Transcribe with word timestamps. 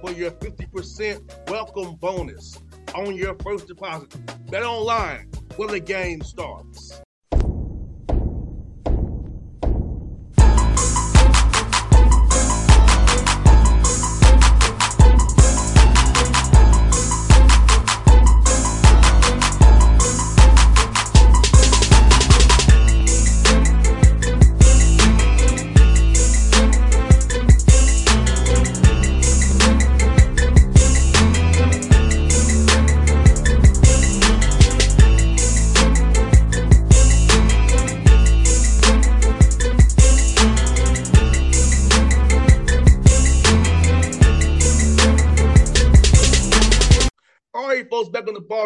for 0.00 0.12
your 0.12 0.30
50% 0.30 1.50
welcome 1.50 1.96
bonus 1.96 2.58
on 2.94 3.14
your 3.14 3.34
first 3.44 3.66
deposit. 3.66 4.14
Bet 4.50 4.62
online 4.62 5.30
where 5.56 5.68
the 5.68 5.80
game 5.80 6.22
starts. 6.22 7.00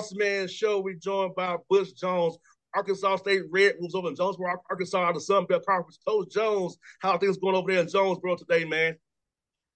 Boss 0.04 0.14
Man 0.14 0.48
Show. 0.48 0.80
We're 0.80 0.94
joined 0.94 1.34
by 1.34 1.56
Butch 1.70 1.96
Jones, 1.96 2.36
Arkansas 2.74 3.16
State 3.16 3.42
Red 3.50 3.76
Wolves 3.78 3.94
over 3.94 4.08
in 4.08 4.16
Jonesboro, 4.16 4.56
Arkansas, 4.68 5.12
the 5.12 5.20
Sun 5.20 5.46
Belt 5.46 5.64
Conference. 5.66 5.98
Coach 6.06 6.30
Jones, 6.30 6.76
how 7.00 7.16
things 7.16 7.38
going 7.38 7.54
over 7.54 7.72
there 7.72 7.80
in 7.80 7.88
Jonesboro 7.88 8.36
today, 8.36 8.66
man? 8.66 8.96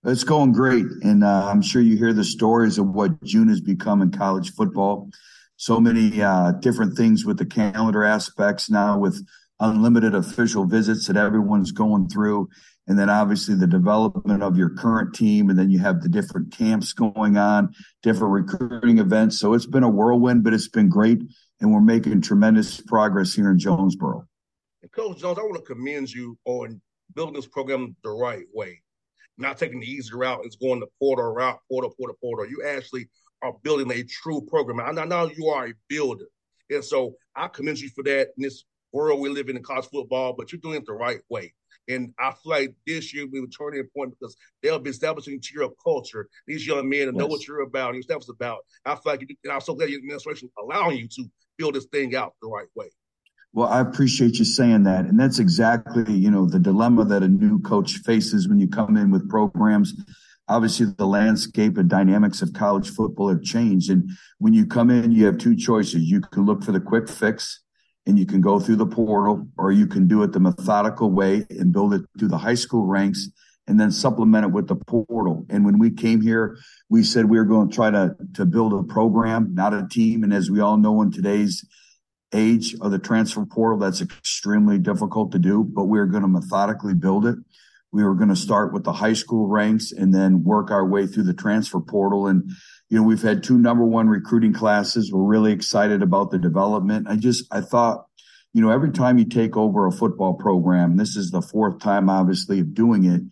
It's 0.04 0.24
going 0.24 0.52
great, 0.52 0.84
and 1.02 1.24
uh, 1.24 1.48
I'm 1.48 1.62
sure 1.62 1.80
you 1.80 1.96
hear 1.96 2.12
the 2.12 2.24
stories 2.24 2.76
of 2.76 2.88
what 2.88 3.22
June 3.24 3.48
has 3.48 3.62
become 3.62 4.02
in 4.02 4.10
college 4.10 4.52
football. 4.52 5.08
So 5.56 5.80
many 5.80 6.20
uh, 6.20 6.52
different 6.60 6.94
things 6.94 7.24
with 7.24 7.38
the 7.38 7.46
calendar 7.46 8.04
aspects 8.04 8.68
now, 8.68 8.98
with 8.98 9.26
unlimited 9.60 10.14
official 10.14 10.66
visits 10.66 11.06
that 11.06 11.16
everyone's 11.16 11.72
going 11.72 12.10
through, 12.10 12.50
and 12.88 12.98
then 12.98 13.10
obviously 13.10 13.54
the 13.54 13.66
development 13.66 14.42
of 14.42 14.56
your 14.56 14.70
current 14.70 15.14
team, 15.14 15.50
and 15.50 15.58
then 15.58 15.70
you 15.70 15.78
have 15.78 16.02
the 16.02 16.08
different 16.08 16.50
camps 16.56 16.92
going 16.94 17.36
on, 17.36 17.72
different 18.02 18.32
recruiting 18.32 18.98
events. 18.98 19.38
So 19.38 19.52
it's 19.52 19.66
been 19.66 19.82
a 19.82 19.90
whirlwind, 19.90 20.42
but 20.42 20.54
it's 20.54 20.68
been 20.68 20.88
great, 20.88 21.22
and 21.60 21.72
we're 21.72 21.80
making 21.80 22.22
tremendous 22.22 22.80
progress 22.80 23.34
here 23.34 23.50
in 23.50 23.58
Jonesboro. 23.58 24.26
And 24.82 24.90
Coach 24.92 25.18
Jones, 25.18 25.38
I 25.38 25.42
want 25.42 25.56
to 25.56 25.74
commend 25.74 26.10
you 26.10 26.38
on 26.46 26.80
building 27.14 27.34
this 27.34 27.46
program 27.46 27.94
the 28.02 28.10
right 28.10 28.46
way. 28.54 28.80
Not 29.36 29.58
taking 29.58 29.80
the 29.80 29.86
easy 29.86 30.14
route, 30.14 30.40
it's 30.44 30.56
going 30.56 30.80
the 30.80 30.86
portal 30.98 31.32
route, 31.32 31.60
portal, 31.70 31.94
portal, 31.96 32.16
portal. 32.20 32.48
You 32.48 32.64
actually 32.66 33.08
are 33.42 33.54
building 33.62 33.92
a 33.92 34.02
true 34.02 34.40
program. 34.48 34.80
I 34.80 35.04
know 35.04 35.30
you 35.36 35.46
are 35.48 35.68
a 35.68 35.74
builder. 35.88 36.26
And 36.70 36.84
so 36.84 37.14
I 37.36 37.48
commend 37.48 37.78
you 37.78 37.88
for 37.90 38.02
that 38.04 38.28
in 38.36 38.42
this 38.42 38.64
world 38.92 39.20
we 39.20 39.28
live 39.28 39.48
in 39.48 39.56
in 39.56 39.62
college 39.62 39.86
football, 39.86 40.32
but 40.32 40.50
you're 40.50 40.60
doing 40.60 40.76
it 40.76 40.86
the 40.86 40.92
right 40.92 41.20
way. 41.28 41.54
And 41.88 42.12
I 42.18 42.32
feel 42.32 42.52
like 42.52 42.74
this 42.86 43.14
year 43.14 43.26
we 43.30 43.40
will 43.40 43.48
turn 43.48 43.78
a 43.78 43.84
point 43.96 44.14
because 44.18 44.36
they'll 44.62 44.78
be 44.78 44.90
establishing 44.90 45.40
to 45.40 45.54
your 45.54 45.70
culture. 45.82 46.28
These 46.46 46.66
young 46.66 46.88
men 46.88 47.16
know 47.16 47.26
what 47.26 47.46
you're 47.46 47.62
about, 47.62 47.94
and 47.94 48.00
establish 48.00 48.28
about. 48.28 48.60
I 48.84 48.94
feel 48.94 49.12
like 49.12 49.22
you, 49.22 49.28
and 49.44 49.52
I'm 49.52 49.60
so 49.60 49.74
glad 49.74 49.88
your 49.88 49.98
administration 49.98 50.50
allowing 50.58 50.98
you 50.98 51.08
to 51.08 51.24
build 51.56 51.74
this 51.74 51.86
thing 51.86 52.14
out 52.14 52.34
the 52.42 52.48
right 52.48 52.68
way. 52.74 52.90
Well, 53.54 53.68
I 53.68 53.80
appreciate 53.80 54.38
you 54.38 54.44
saying 54.44 54.82
that. 54.84 55.06
And 55.06 55.18
that's 55.18 55.38
exactly, 55.38 56.12
you 56.12 56.30
know, 56.30 56.46
the 56.46 56.58
dilemma 56.58 57.06
that 57.06 57.22
a 57.22 57.28
new 57.28 57.58
coach 57.60 57.96
faces 57.98 58.48
when 58.48 58.58
you 58.58 58.68
come 58.68 58.96
in 58.96 59.10
with 59.10 59.28
programs. 59.28 59.94
Obviously, 60.48 60.86
the 60.96 61.06
landscape 61.06 61.78
and 61.78 61.88
dynamics 61.88 62.42
of 62.42 62.52
college 62.52 62.90
football 62.90 63.28
have 63.28 63.42
changed. 63.42 63.90
And 63.90 64.10
when 64.38 64.52
you 64.52 64.66
come 64.66 64.90
in, 64.90 65.12
you 65.12 65.26
have 65.26 65.38
two 65.38 65.56
choices. 65.56 66.02
You 66.02 66.20
can 66.20 66.44
look 66.44 66.62
for 66.62 66.72
the 66.72 66.80
quick 66.80 67.08
fix 67.08 67.60
and 68.08 68.18
you 68.18 68.24
can 68.24 68.40
go 68.40 68.58
through 68.58 68.76
the 68.76 68.86
portal, 68.86 69.46
or 69.58 69.70
you 69.70 69.86
can 69.86 70.08
do 70.08 70.22
it 70.22 70.32
the 70.32 70.40
methodical 70.40 71.10
way 71.10 71.46
and 71.50 71.74
build 71.74 71.92
it 71.92 72.00
through 72.18 72.28
the 72.28 72.38
high 72.38 72.54
school 72.54 72.86
ranks 72.86 73.28
and 73.66 73.78
then 73.78 73.90
supplement 73.90 74.46
it 74.46 74.50
with 74.50 74.66
the 74.66 74.76
portal. 74.76 75.44
And 75.50 75.66
when 75.66 75.78
we 75.78 75.90
came 75.90 76.22
here, 76.22 76.56
we 76.88 77.02
said 77.02 77.26
we 77.26 77.36
were 77.36 77.44
going 77.44 77.68
to 77.68 77.74
try 77.74 77.90
to, 77.90 78.16
to 78.32 78.46
build 78.46 78.72
a 78.72 78.82
program, 78.82 79.54
not 79.54 79.74
a 79.74 79.86
team. 79.86 80.24
And 80.24 80.32
as 80.32 80.50
we 80.50 80.58
all 80.58 80.78
know 80.78 81.02
in 81.02 81.12
today's 81.12 81.66
age 82.32 82.74
of 82.80 82.92
the 82.92 82.98
transfer 82.98 83.44
portal, 83.44 83.78
that's 83.78 84.00
extremely 84.00 84.78
difficult 84.78 85.32
to 85.32 85.38
do, 85.38 85.62
but 85.62 85.84
we're 85.84 86.06
going 86.06 86.22
to 86.22 86.28
methodically 86.28 86.94
build 86.94 87.26
it. 87.26 87.36
We 87.92 88.04
were 88.04 88.14
going 88.14 88.30
to 88.30 88.36
start 88.36 88.72
with 88.72 88.84
the 88.84 88.92
high 88.92 89.12
school 89.12 89.48
ranks 89.48 89.92
and 89.92 90.14
then 90.14 90.44
work 90.44 90.70
our 90.70 90.86
way 90.86 91.06
through 91.06 91.24
the 91.24 91.34
transfer 91.34 91.80
portal. 91.80 92.26
And, 92.26 92.50
you 92.88 92.96
know, 92.96 93.02
we've 93.02 93.22
had 93.22 93.42
two 93.42 93.58
number 93.58 93.84
one 93.84 94.08
recruiting 94.08 94.52
classes. 94.52 95.12
We're 95.12 95.22
really 95.22 95.52
excited 95.52 96.02
about 96.02 96.30
the 96.30 96.38
development. 96.38 97.06
I 97.08 97.16
just, 97.16 97.44
I 97.52 97.60
thought, 97.60 98.06
you 98.54 98.62
know, 98.62 98.70
every 98.70 98.90
time 98.90 99.18
you 99.18 99.26
take 99.26 99.56
over 99.56 99.86
a 99.86 99.92
football 99.92 100.34
program, 100.34 100.96
this 100.96 101.14
is 101.14 101.30
the 101.30 101.42
fourth 101.42 101.80
time, 101.80 102.08
obviously, 102.08 102.60
of 102.60 102.74
doing 102.74 103.04
it. 103.04 103.22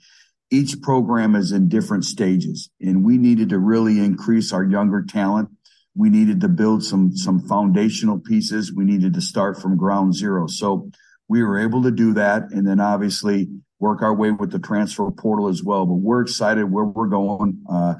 Each 0.50 0.80
program 0.80 1.34
is 1.34 1.52
in 1.52 1.68
different 1.68 2.04
stages, 2.04 2.70
and 2.80 3.04
we 3.04 3.18
needed 3.18 3.48
to 3.48 3.58
really 3.58 3.98
increase 3.98 4.52
our 4.52 4.62
younger 4.62 5.02
talent. 5.02 5.48
We 5.96 6.10
needed 6.10 6.42
to 6.42 6.48
build 6.48 6.84
some 6.84 7.16
some 7.16 7.40
foundational 7.48 8.20
pieces. 8.20 8.72
We 8.72 8.84
needed 8.84 9.14
to 9.14 9.20
start 9.20 9.60
from 9.60 9.76
ground 9.76 10.14
zero. 10.14 10.46
So 10.46 10.90
we 11.28 11.42
were 11.42 11.58
able 11.58 11.82
to 11.82 11.90
do 11.90 12.14
that, 12.14 12.52
and 12.52 12.64
then 12.64 12.78
obviously 12.78 13.48
work 13.78 14.02
our 14.02 14.14
way 14.14 14.30
with 14.30 14.50
the 14.50 14.58
transfer 14.58 15.10
portal 15.10 15.48
as 15.48 15.62
well. 15.62 15.86
But 15.86 15.94
we're 15.94 16.22
excited 16.22 16.70
where 16.70 16.84
we're 16.84 17.08
going. 17.08 17.62
Uh, 17.68 17.94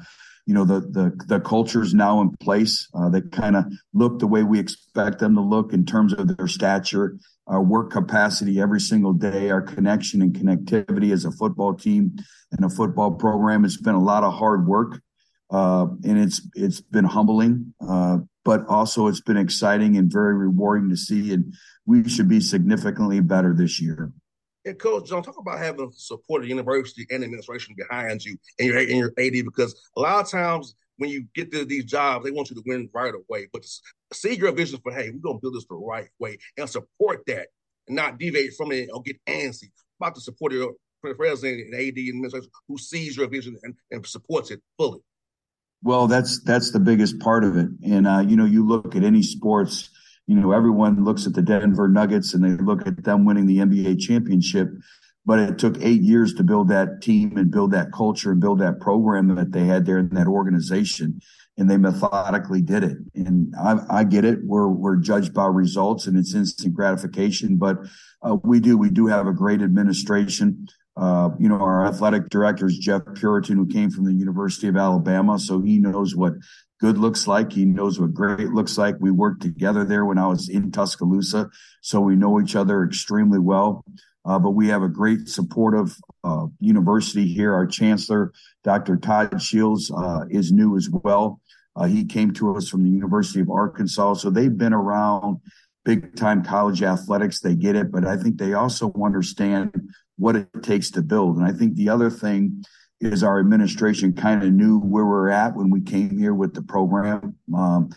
you 0.45 0.53
know, 0.53 0.63
the 0.63 0.79
the 0.79 1.25
the 1.27 1.39
culture 1.41 1.81
is 1.81 1.93
now 1.93 2.21
in 2.21 2.35
place. 2.37 2.87
Uh, 2.93 3.09
they 3.09 3.21
kind 3.21 3.57
of 3.57 3.65
look 3.93 4.19
the 4.19 4.27
way 4.27 4.43
we 4.43 4.59
expect 4.59 5.19
them 5.19 5.35
to 5.35 5.41
look 5.41 5.73
in 5.73 5.85
terms 5.85 6.13
of 6.13 6.35
their 6.35 6.47
stature, 6.47 7.17
our 7.47 7.61
work 7.61 7.91
capacity 7.91 8.61
every 8.61 8.79
single 8.79 9.11
day, 9.11 9.49
our 9.49 9.61
connection 9.61 10.21
and 10.21 10.33
connectivity 10.33 11.11
as 11.11 11.25
a 11.25 11.31
football 11.31 11.73
team 11.73 12.15
and 12.53 12.65
a 12.65 12.69
football 12.69 13.11
program. 13.11 13.65
It's 13.65 13.81
been 13.81 13.95
a 13.95 14.03
lot 14.03 14.23
of 14.23 14.33
hard 14.33 14.65
work, 14.65 15.01
uh, 15.51 15.87
and 16.05 16.17
it's 16.17 16.41
it's 16.55 16.79
been 16.79 17.05
humbling, 17.05 17.73
uh, 17.85 18.19
but 18.45 18.65
also 18.67 19.07
it's 19.07 19.21
been 19.21 19.35
exciting 19.35 19.97
and 19.97 20.09
very 20.09 20.33
rewarding 20.33 20.89
to 20.89 20.97
see. 20.97 21.33
And 21.33 21.53
we 21.85 22.07
should 22.07 22.29
be 22.29 22.39
significantly 22.39 23.19
better 23.19 23.53
this 23.53 23.81
year. 23.81 24.13
And 24.67 24.77
Coach 24.77 25.07
John, 25.07 25.23
talk 25.23 25.37
about 25.37 25.59
having 25.59 25.91
support 25.95 26.41
of 26.41 26.43
the 26.43 26.49
university 26.49 27.07
and 27.09 27.23
administration 27.23 27.73
behind 27.77 28.23
you 28.23 28.37
and 28.59 28.67
your 28.67 28.77
and 28.77 28.89
your 28.89 29.13
AD 29.17 29.45
because 29.45 29.73
a 29.95 30.01
lot 30.01 30.23
of 30.23 30.29
times 30.29 30.75
when 30.97 31.09
you 31.09 31.25
get 31.33 31.51
to 31.53 31.63
these 31.63 31.85
jobs, 31.85 32.25
they 32.25 32.31
want 32.31 32.49
you 32.49 32.55
to 32.55 32.63
win 32.65 32.89
right 32.93 33.13
away. 33.13 33.47
But 33.53 33.65
see 34.13 34.35
your 34.35 34.51
vision 34.51 34.79
for 34.83 34.91
hey, 34.91 35.09
we're 35.09 35.19
gonna 35.19 35.39
build 35.39 35.55
this 35.55 35.65
the 35.69 35.75
right 35.75 36.09
way 36.19 36.37
and 36.57 36.69
support 36.69 37.23
that 37.27 37.47
and 37.87 37.95
not 37.95 38.19
deviate 38.19 38.55
from 38.55 38.71
it 38.73 38.89
or 38.93 39.01
get 39.01 39.17
antsy 39.25 39.69
about 39.99 40.15
the 40.15 40.21
support 40.21 40.51
of 40.51 40.59
your 40.59 40.73
president 41.15 41.61
and 41.61 41.73
AD 41.73 41.97
administration 41.97 42.49
who 42.67 42.77
sees 42.77 43.15
your 43.15 43.27
vision 43.27 43.57
and, 43.63 43.73
and 43.91 44.05
supports 44.05 44.51
it 44.51 44.61
fully. 44.77 44.99
Well, 45.81 46.07
that's 46.07 46.43
that's 46.43 46.71
the 46.71 46.79
biggest 46.79 47.19
part 47.19 47.43
of 47.45 47.55
it. 47.55 47.69
And 47.85 48.05
uh, 48.05 48.19
you 48.27 48.35
know, 48.35 48.45
you 48.45 48.67
look 48.67 48.95
at 48.95 49.03
any 49.03 49.23
sports, 49.23 49.89
you 50.27 50.35
know, 50.35 50.51
everyone 50.51 51.03
looks 51.05 51.25
at 51.25 51.33
the 51.33 51.41
Denver 51.41 51.87
Nuggets 51.87 52.33
and 52.33 52.43
they 52.43 52.61
look 52.61 52.85
at 52.85 53.03
them 53.03 53.25
winning 53.25 53.47
the 53.47 53.59
NBA 53.59 53.99
championship. 53.99 54.69
But 55.25 55.39
it 55.39 55.57
took 55.57 55.81
eight 55.81 56.01
years 56.01 56.33
to 56.35 56.43
build 56.43 56.69
that 56.69 57.01
team 57.01 57.37
and 57.37 57.51
build 57.51 57.71
that 57.71 57.91
culture 57.91 58.31
and 58.31 58.39
build 58.39 58.59
that 58.59 58.79
program 58.79 59.33
that 59.35 59.51
they 59.51 59.65
had 59.65 59.85
there 59.85 59.97
in 59.97 60.09
that 60.09 60.27
organization. 60.27 61.21
And 61.57 61.69
they 61.69 61.77
methodically 61.77 62.61
did 62.61 62.83
it. 62.83 62.97
And 63.15 63.53
I, 63.59 63.79
I 63.89 64.03
get 64.03 64.23
it. 64.25 64.39
We're 64.43 64.67
we're 64.67 64.97
judged 64.97 65.33
by 65.33 65.47
results 65.47 66.07
and 66.07 66.17
it's 66.17 66.35
instant 66.35 66.73
gratification. 66.73 67.57
But 67.57 67.77
uh, 68.21 68.37
we 68.43 68.59
do 68.59 68.77
we 68.77 68.89
do 68.89 69.07
have 69.07 69.27
a 69.27 69.33
great 69.33 69.61
administration. 69.61 70.67
Uh, 70.95 71.29
you 71.39 71.49
know, 71.49 71.59
our 71.59 71.85
athletic 71.85 72.29
director 72.29 72.67
is 72.67 72.77
Jeff 72.77 73.03
Purinton, 73.03 73.55
who 73.55 73.67
came 73.67 73.91
from 73.91 74.05
the 74.05 74.13
University 74.13 74.67
of 74.67 74.77
Alabama. 74.77 75.39
So 75.39 75.61
he 75.61 75.77
knows 75.77 76.15
what 76.15 76.33
good 76.79 76.97
looks 76.97 77.27
like. 77.27 77.51
He 77.51 77.65
knows 77.65 77.99
what 77.99 78.13
great 78.13 78.49
looks 78.49 78.77
like. 78.77 78.95
We 78.99 79.11
worked 79.11 79.41
together 79.41 79.83
there 79.83 80.05
when 80.05 80.17
I 80.17 80.27
was 80.27 80.49
in 80.49 80.71
Tuscaloosa. 80.71 81.49
So 81.81 81.99
we 82.01 82.15
know 82.15 82.39
each 82.39 82.55
other 82.55 82.83
extremely 82.83 83.39
well. 83.39 83.83
Uh, 84.25 84.37
but 84.37 84.51
we 84.51 84.67
have 84.67 84.83
a 84.83 84.89
great 84.89 85.29
supportive 85.29 85.95
uh, 86.25 86.47
university 86.59 87.25
here. 87.25 87.53
Our 87.53 87.65
chancellor, 87.65 88.33
Dr. 88.63 88.97
Todd 88.97 89.41
Shields, 89.41 89.89
uh, 89.89 90.25
is 90.29 90.51
new 90.51 90.75
as 90.75 90.89
well. 90.89 91.39
Uh, 91.77 91.85
he 91.85 92.03
came 92.03 92.33
to 92.33 92.55
us 92.55 92.67
from 92.67 92.83
the 92.83 92.89
University 92.89 93.39
of 93.39 93.49
Arkansas. 93.49 94.15
So 94.15 94.29
they've 94.29 94.57
been 94.57 94.73
around 94.73 95.39
big 95.85 96.15
time 96.17 96.43
college 96.43 96.83
athletics. 96.83 97.39
They 97.39 97.55
get 97.55 97.77
it, 97.77 97.89
but 97.91 98.05
I 98.05 98.17
think 98.17 98.37
they 98.37 98.53
also 98.53 98.91
understand 99.01 99.89
what 100.17 100.35
it 100.35 100.49
takes 100.61 100.91
to 100.91 101.01
build. 101.01 101.37
And 101.37 101.45
I 101.45 101.53
think 101.53 101.75
the 101.75 101.87
other 101.87 102.09
thing 102.09 102.63
is 102.99 103.23
our 103.23 103.39
administration 103.39 104.13
kind 104.13 104.43
of 104.43 104.51
knew 104.51 104.79
where 104.79 105.05
we're 105.05 105.29
at 105.29 105.55
when 105.55 105.69
we 105.69 105.81
came 105.81 106.17
here 106.17 106.33
with 106.33 106.53
the 106.53 106.61
program. 106.61 107.35
Um, 107.55 107.89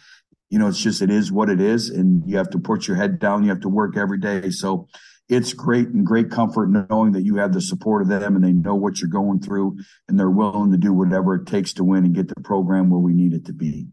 you 0.51 0.59
know, 0.59 0.69
it's 0.69 0.83
just, 0.83 1.01
it 1.01 1.11
is 1.11 1.33
what 1.33 1.49
it 1.49 1.61
is. 1.61 1.89
And 1.89 2.29
you 2.29 2.37
have 2.37 2.51
to 2.51 2.59
put 2.59 2.87
your 2.87 2.97
head 2.97 3.19
down. 3.19 3.43
You 3.43 3.51
have 3.51 3.61
to 3.61 3.69
work 3.69 3.97
every 3.97 4.19
day. 4.19 4.51
So 4.51 4.89
it's 5.29 5.53
great 5.53 5.89
and 5.89 6.05
great 6.05 6.31
comfort 6.31 6.69
knowing 6.69 7.13
that 7.13 7.23
you 7.23 7.37
have 7.37 7.53
the 7.53 7.61
support 7.61 8.03
of 8.03 8.09
them 8.09 8.35
and 8.35 8.45
they 8.45 8.53
know 8.53 8.75
what 8.75 9.01
you're 9.01 9.09
going 9.09 9.41
through 9.41 9.79
and 10.09 10.19
they're 10.19 10.29
willing 10.29 10.73
to 10.73 10.77
do 10.77 10.93
whatever 10.93 11.37
it 11.37 11.47
takes 11.47 11.73
to 11.75 11.85
win 11.85 12.05
and 12.05 12.15
get 12.15 12.29
the 12.29 12.41
program 12.43 12.91
where 12.91 13.01
we 13.01 13.15
need 13.15 13.33
it 13.33 13.47
to 13.47 13.53
be. 13.53 13.87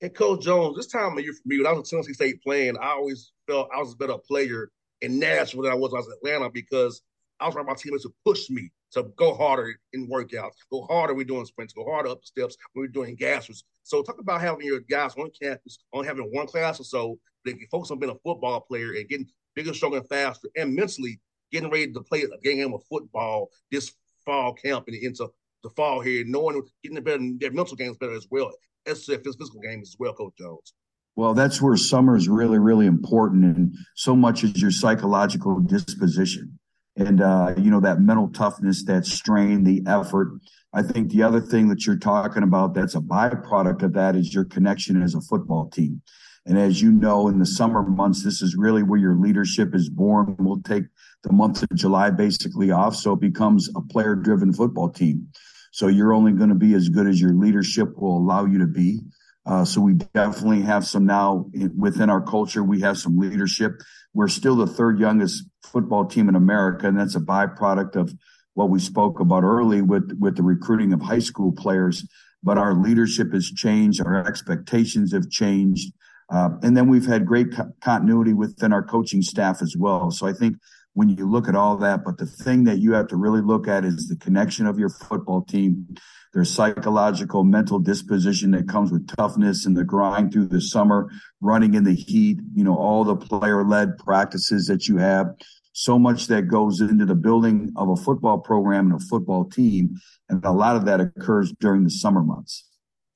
And 0.00 0.14
Coach 0.14 0.44
Jones, 0.44 0.76
this 0.76 0.86
time 0.86 1.18
of 1.18 1.24
year 1.24 1.32
for 1.32 1.42
me, 1.44 1.58
when 1.58 1.66
I 1.66 1.72
was 1.72 1.80
at 1.80 1.90
Tennessee 1.90 2.14
State 2.14 2.42
playing, 2.42 2.78
I 2.78 2.90
always 2.90 3.32
felt 3.46 3.68
I 3.74 3.80
was 3.80 3.92
a 3.92 3.96
better 3.96 4.16
player 4.16 4.70
in 5.02 5.18
Nashville 5.18 5.62
than 5.62 5.72
I 5.72 5.74
was 5.74 5.92
when 5.92 5.98
I 5.98 6.06
was 6.06 6.06
in 6.06 6.28
Atlanta 6.30 6.50
because 6.50 7.02
I 7.40 7.46
was 7.46 7.56
around 7.56 7.66
my 7.66 7.74
teammates 7.74 8.04
to 8.04 8.14
push 8.24 8.48
me 8.48 8.70
to 8.92 9.04
go 9.16 9.34
harder 9.34 9.74
in 9.92 10.08
workouts, 10.08 10.54
go 10.70 10.82
harder 10.82 11.14
we're 11.14 11.24
doing 11.24 11.44
sprints, 11.44 11.72
go 11.72 11.84
harder 11.84 12.10
up 12.10 12.20
the 12.20 12.26
steps 12.26 12.56
when 12.72 12.84
we're 12.84 12.88
doing 12.88 13.16
gassers. 13.16 13.62
So 13.82 14.02
talk 14.02 14.18
about 14.20 14.40
having 14.40 14.66
your 14.66 14.80
guys 14.80 15.14
on 15.16 15.30
campus, 15.40 15.78
on 15.92 16.04
having 16.04 16.28
one 16.32 16.46
class 16.46 16.80
or 16.80 16.84
so, 16.84 17.18
they 17.44 17.52
can 17.52 17.66
focus 17.70 17.90
on 17.90 17.98
being 17.98 18.12
a 18.12 18.18
football 18.18 18.60
player 18.60 18.92
and 18.92 19.08
getting 19.08 19.28
bigger, 19.54 19.72
stronger, 19.74 19.98
and 19.98 20.08
faster, 20.08 20.48
and 20.56 20.74
mentally 20.74 21.20
getting 21.52 21.70
ready 21.70 21.92
to 21.92 22.00
play 22.02 22.22
a 22.22 22.38
game 22.42 22.72
of 22.72 22.82
football 22.88 23.48
this 23.70 23.92
fall 24.24 24.52
camp 24.54 24.84
and 24.88 24.96
into 24.96 25.28
the 25.62 25.70
fall 25.70 26.00
here, 26.00 26.24
knowing 26.26 26.62
getting 26.82 27.02
better, 27.02 27.22
their 27.38 27.52
mental 27.52 27.76
games 27.76 27.96
better 27.96 28.14
as 28.14 28.26
well 28.30 28.52
as 28.86 29.04
their 29.06 29.18
physical 29.18 29.60
games 29.60 29.90
as 29.90 29.96
well, 29.98 30.14
Coach 30.14 30.34
Jones. 30.38 30.72
Well, 31.16 31.34
that's 31.34 31.60
where 31.60 31.76
summer 31.76 32.16
is 32.16 32.28
really, 32.28 32.58
really 32.58 32.86
important, 32.86 33.44
and 33.44 33.74
so 33.94 34.14
much 34.16 34.44
is 34.44 34.60
your 34.62 34.70
psychological 34.70 35.58
disposition 35.60 36.59
and 36.96 37.20
uh, 37.20 37.54
you 37.56 37.70
know 37.70 37.80
that 37.80 38.00
mental 38.00 38.28
toughness, 38.28 38.84
that 38.84 39.06
strain, 39.06 39.64
the 39.64 39.82
effort. 39.86 40.38
I 40.72 40.82
think 40.82 41.10
the 41.10 41.22
other 41.22 41.40
thing 41.40 41.68
that 41.68 41.86
you're 41.86 41.96
talking 41.96 42.42
about 42.42 42.74
that's 42.74 42.94
a 42.94 43.00
byproduct 43.00 43.82
of 43.82 43.92
that 43.94 44.14
is 44.14 44.32
your 44.32 44.44
connection 44.44 45.02
as 45.02 45.14
a 45.14 45.20
football 45.20 45.68
team. 45.68 46.02
And 46.46 46.58
as 46.58 46.80
you 46.80 46.90
know, 46.90 47.28
in 47.28 47.38
the 47.38 47.46
summer 47.46 47.82
months, 47.82 48.24
this 48.24 48.40
is 48.40 48.56
really 48.56 48.82
where 48.82 48.98
your 48.98 49.16
leadership 49.16 49.74
is 49.74 49.90
born. 49.90 50.36
We'll 50.38 50.62
take 50.62 50.84
the 51.22 51.32
month 51.32 51.62
of 51.62 51.68
July 51.74 52.10
basically 52.10 52.70
off, 52.70 52.96
so 52.96 53.12
it 53.12 53.20
becomes 53.20 53.68
a 53.76 53.80
player-driven 53.80 54.52
football 54.54 54.88
team. 54.88 55.28
So 55.72 55.88
you're 55.88 56.14
only 56.14 56.32
going 56.32 56.48
to 56.48 56.54
be 56.54 56.74
as 56.74 56.88
good 56.88 57.06
as 57.06 57.20
your 57.20 57.34
leadership 57.34 57.96
will 57.98 58.16
allow 58.16 58.46
you 58.46 58.58
to 58.58 58.66
be. 58.66 59.00
Uh, 59.44 59.64
so 59.64 59.80
we 59.80 59.94
definitely 59.94 60.62
have 60.62 60.86
some 60.86 61.04
now 61.04 61.46
within 61.76 62.10
our 62.10 62.20
culture. 62.20 62.62
We 62.62 62.80
have 62.80 62.98
some 62.98 63.18
leadership. 63.18 63.80
We're 64.14 64.28
still 64.28 64.56
the 64.56 64.66
third 64.66 64.98
youngest 64.98 65.44
football 65.62 66.04
team 66.06 66.28
in 66.28 66.34
America, 66.34 66.88
and 66.88 66.98
that's 66.98 67.16
a 67.16 67.20
byproduct 67.20 67.96
of 67.96 68.14
what 68.54 68.70
we 68.70 68.80
spoke 68.80 69.20
about 69.20 69.44
early 69.44 69.82
with 69.82 70.16
with 70.18 70.36
the 70.36 70.42
recruiting 70.42 70.92
of 70.92 71.00
high 71.00 71.18
school 71.18 71.52
players. 71.52 72.06
But 72.42 72.58
our 72.58 72.74
leadership 72.74 73.32
has 73.32 73.50
changed. 73.50 74.00
Our 74.04 74.26
expectations 74.26 75.12
have 75.12 75.28
changed. 75.30 75.92
Uh, 76.30 76.50
and 76.62 76.76
then 76.76 76.88
we've 76.88 77.06
had 77.06 77.26
great 77.26 77.52
co- 77.52 77.72
continuity 77.82 78.32
within 78.32 78.72
our 78.72 78.82
coaching 78.82 79.20
staff 79.20 79.60
as 79.62 79.76
well. 79.76 80.10
So 80.10 80.26
I 80.26 80.32
think 80.32 80.56
when 80.94 81.08
you 81.08 81.28
look 81.30 81.48
at 81.48 81.54
all 81.54 81.76
that, 81.78 82.04
but 82.04 82.18
the 82.18 82.26
thing 82.26 82.64
that 82.64 82.78
you 82.78 82.92
have 82.92 83.08
to 83.08 83.16
really 83.16 83.40
look 83.40 83.68
at 83.68 83.84
is 83.84 84.08
the 84.08 84.16
connection 84.16 84.66
of 84.66 84.78
your 84.78 84.88
football 84.88 85.42
team 85.42 85.86
their 86.32 86.44
psychological, 86.44 87.44
mental 87.44 87.78
disposition 87.78 88.52
that 88.52 88.68
comes 88.68 88.92
with 88.92 89.08
toughness 89.16 89.66
and 89.66 89.76
the 89.76 89.84
grind 89.84 90.32
through 90.32 90.46
the 90.46 90.60
summer, 90.60 91.10
running 91.40 91.74
in 91.74 91.84
the 91.84 91.94
heat, 91.94 92.38
you 92.54 92.62
know, 92.62 92.76
all 92.76 93.04
the 93.04 93.16
player 93.16 93.64
led 93.64 93.98
practices 93.98 94.66
that 94.66 94.86
you 94.86 94.98
have. 94.98 95.26
So 95.72 95.98
much 95.98 96.26
that 96.28 96.48
goes 96.48 96.80
into 96.80 97.04
the 97.04 97.14
building 97.14 97.72
of 97.76 97.88
a 97.88 97.96
football 97.96 98.38
program 98.38 98.92
and 98.92 99.00
a 99.00 99.04
football 99.06 99.44
team. 99.44 99.96
And 100.28 100.44
a 100.44 100.52
lot 100.52 100.76
of 100.76 100.84
that 100.84 101.00
occurs 101.00 101.52
during 101.58 101.84
the 101.84 101.90
summer 101.90 102.22
months. 102.22 102.66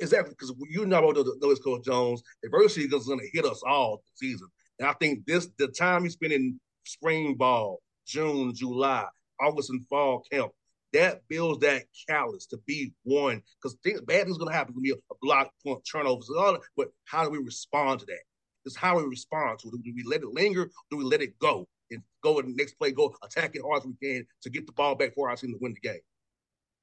Exactly, 0.00 0.34
because 0.36 0.52
you 0.70 0.86
know 0.86 1.08
about 1.08 1.24
those 1.40 1.60
Coach 1.60 1.84
Jones, 1.84 2.22
adversity 2.44 2.86
is 2.86 3.06
going 3.06 3.20
to 3.20 3.28
hit 3.32 3.44
us 3.44 3.62
all 3.66 4.02
season. 4.14 4.48
And 4.80 4.88
I 4.88 4.92
think 4.94 5.24
this 5.24 5.48
the 5.58 5.68
time 5.68 6.04
you 6.04 6.10
spend 6.10 6.32
in 6.32 6.58
spring 6.84 7.34
ball, 7.34 7.80
June, 8.06 8.54
July, 8.54 9.06
August, 9.40 9.70
and 9.70 9.86
fall 9.88 10.24
camp 10.30 10.52
that 10.94 11.22
builds 11.28 11.60
that 11.60 11.82
callus 12.08 12.46
to 12.46 12.56
be 12.66 12.92
one 13.02 13.42
because 13.60 13.76
things, 13.82 14.00
bad 14.02 14.24
things 14.24 14.38
going 14.38 14.50
to 14.50 14.56
happen. 14.56 14.72
Going 14.74 14.84
to 14.84 14.94
be 14.94 15.00
a 15.10 15.14
block 15.20 15.50
point 15.62 15.80
turnovers, 15.90 16.28
and 16.28 16.38
all, 16.38 16.52
that. 16.52 16.60
but 16.76 16.88
how 17.04 17.24
do 17.24 17.30
we 17.30 17.38
respond 17.38 18.00
to 18.00 18.06
that? 18.06 18.20
It's 18.64 18.76
how 18.76 18.96
we 18.96 19.02
respond 19.02 19.58
to 19.58 19.68
it. 19.68 19.82
Do 19.82 19.92
we 19.94 20.04
let 20.06 20.22
it 20.22 20.28
linger? 20.28 20.70
do 20.90 20.96
we 20.96 21.04
let 21.04 21.20
it 21.20 21.38
go 21.38 21.66
and 21.90 22.00
go 22.22 22.38
in 22.38 22.46
the 22.46 22.54
next 22.54 22.74
play, 22.74 22.92
go 22.92 23.14
attack 23.22 23.56
it 23.56 23.62
hard 23.62 23.82
as 23.82 23.86
we 23.86 23.94
can 24.00 24.24
to 24.42 24.50
get 24.50 24.66
the 24.66 24.72
ball 24.72 24.94
back 24.94 25.14
for 25.14 25.28
our 25.28 25.36
team 25.36 25.52
to 25.52 25.58
win 25.60 25.74
the 25.74 25.86
game? 25.86 26.00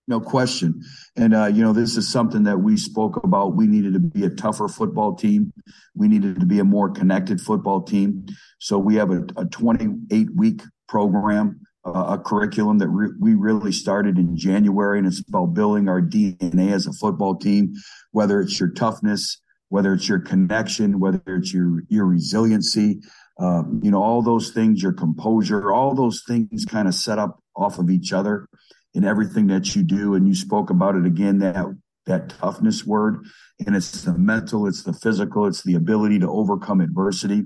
No 0.08 0.20
question. 0.20 0.82
And, 1.16 1.34
uh, 1.34 1.46
you 1.46 1.62
know, 1.62 1.74
this 1.74 1.96
is 1.96 2.10
something 2.10 2.44
that 2.44 2.58
we 2.58 2.76
spoke 2.76 3.24
about. 3.24 3.56
We 3.56 3.68
needed 3.68 3.94
to 3.94 4.00
be 4.00 4.26
a 4.26 4.30
tougher 4.30 4.68
football 4.68 5.16
team. 5.16 5.54
We 5.96 6.08
needed 6.08 6.40
to 6.40 6.46
be 6.46 6.60
a 6.60 6.64
more 6.64 6.90
connected 6.90 7.40
football 7.40 7.82
team. 7.84 8.26
So 8.60 8.78
we 8.78 8.96
have 8.96 9.12
a, 9.12 9.26
a 9.38 9.46
28 9.46 10.36
week 10.36 10.64
program 10.88 11.62
a 11.84 12.20
curriculum 12.20 12.78
that 12.78 12.90
re- 12.90 13.14
we 13.20 13.34
really 13.34 13.72
started 13.72 14.18
in 14.18 14.38
January, 14.38 15.00
and 15.00 15.08
it's 15.08 15.22
about 15.28 15.54
building 15.54 15.90
our 15.90 16.02
DNA 16.02 16.72
as 16.72 16.86
a 16.86 16.94
football 16.94 17.36
team. 17.36 17.74
Whether 18.12 18.40
it's 18.40 18.60
your 18.60 18.70
toughness, 18.70 19.42
whether 19.70 19.94
it's 19.94 20.08
your 20.08 20.20
connection, 20.20 21.00
whether 21.00 21.22
it's 21.26 21.54
your 21.54 21.82
your 21.90 22.06
resiliency, 22.06 23.02
um, 23.40 23.82
you 23.84 23.90
know, 23.90 24.04
all 24.04 24.22
those 24.22 24.52
things, 24.52 24.84
your 24.84 24.94
composure, 24.94 25.72
all 25.72 25.96
those 25.96 26.24
things 26.28 26.66
kind 26.66 26.88
of 26.88 26.94
set 26.94 27.18
up 27.18 27.40
off 27.56 27.80
of 27.80 27.90
each 27.90 28.14
other 28.14 28.48
in 28.94 29.06
everything 29.06 29.48
that 29.48 29.76
you 29.76 29.84
do. 29.84 30.16
And 30.16 30.28
you 30.28 30.36
spoke 30.36 30.70
about 30.70 30.96
it 30.96 31.06
again 31.06 31.40
that 31.40 31.66
that 32.06 32.30
toughness 32.30 32.86
word, 32.86 33.24
and 33.66 33.76
it's 33.76 34.04
the 34.04 34.18
mental, 34.18 34.68
it's 34.68 34.84
the 34.84 34.94
physical, 34.94 35.46
it's 35.46 35.64
the 35.64 35.76
ability 35.76 36.20
to 36.20 36.28
overcome 36.28 36.82
adversity. 36.82 37.44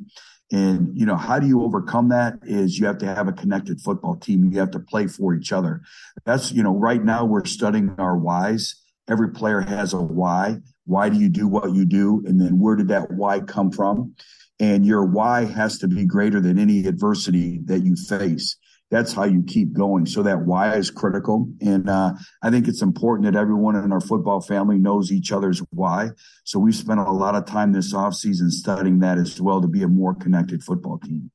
And, 0.51 0.95
you 0.95 1.05
know, 1.05 1.15
how 1.17 1.39
do 1.39 1.47
you 1.47 1.63
overcome 1.63 2.09
that 2.09 2.35
is 2.43 2.77
you 2.77 2.85
have 2.85 2.99
to 2.99 3.05
have 3.07 3.27
a 3.27 3.33
connected 3.33 3.81
football 3.81 4.15
team. 4.15 4.51
You 4.51 4.59
have 4.59 4.71
to 4.71 4.79
play 4.79 5.07
for 5.07 5.33
each 5.33 5.51
other. 5.51 5.81
That's, 6.23 6.51
you 6.51 6.63
know, 6.63 6.75
right 6.75 7.03
now 7.03 7.25
we're 7.25 7.45
studying 7.45 7.95
our 7.97 8.17
whys. 8.17 8.75
Every 9.09 9.31
player 9.31 9.61
has 9.61 9.93
a 9.93 10.01
why. 10.01 10.59
Why 10.85 11.09
do 11.09 11.17
you 11.17 11.29
do 11.29 11.47
what 11.47 11.73
you 11.73 11.85
do? 11.85 12.23
And 12.25 12.39
then 12.39 12.59
where 12.59 12.75
did 12.75 12.89
that 12.89 13.11
why 13.11 13.39
come 13.39 13.71
from? 13.71 14.15
And 14.59 14.85
your 14.85 15.03
why 15.03 15.45
has 15.45 15.79
to 15.79 15.87
be 15.87 16.05
greater 16.05 16.39
than 16.39 16.59
any 16.59 16.85
adversity 16.85 17.59
that 17.65 17.79
you 17.79 17.95
face 17.95 18.55
that's 18.95 19.11
how 19.11 19.25
you 19.25 19.43
keep 19.43 19.73
going. 19.73 20.05
So 20.05 20.23
that 20.23 20.39
why 20.45 20.73
is 20.75 20.89
critical. 20.89 21.49
And 21.59 21.89
uh, 21.89 22.13
I 22.41 22.49
think 22.49 22.69
it's 22.69 22.81
important 22.81 23.25
that 23.25 23.37
everyone 23.37 23.75
in 23.75 23.91
our 23.91 23.99
football 23.99 24.39
family 24.39 24.77
knows 24.77 25.11
each 25.11 25.33
other's 25.33 25.59
why. 25.71 26.11
So 26.45 26.59
we've 26.59 26.75
spent 26.75 27.01
a 27.01 27.11
lot 27.11 27.35
of 27.35 27.45
time 27.45 27.73
this 27.73 27.93
offseason 27.93 28.51
studying 28.51 28.99
that 28.99 29.17
as 29.17 29.41
well 29.41 29.61
to 29.61 29.67
be 29.67 29.83
a 29.83 29.87
more 29.87 30.15
connected 30.15 30.63
football 30.63 30.97
team. 30.99 31.29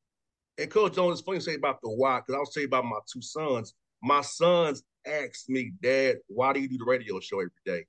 And 0.57 0.71
Coach 0.71 0.95
Jones, 0.95 1.19
it's 1.19 1.27
funny 1.27 1.39
to 1.39 1.45
say 1.45 1.55
about 1.55 1.83
the 1.83 1.91
why, 1.91 2.21
because 2.21 2.35
I'll 2.35 2.51
say 2.51 2.65
about 2.65 2.87
my 2.87 2.99
two 3.13 3.21
sons. 3.21 3.75
My 4.03 4.23
sons 4.23 4.83
asked 5.07 5.51
me, 5.51 5.73
Dad, 5.83 6.17
why 6.29 6.55
do 6.55 6.61
you 6.61 6.69
do 6.69 6.79
the 6.79 6.85
radio 6.87 7.21
show 7.21 7.41
every 7.41 7.51
day? 7.67 7.85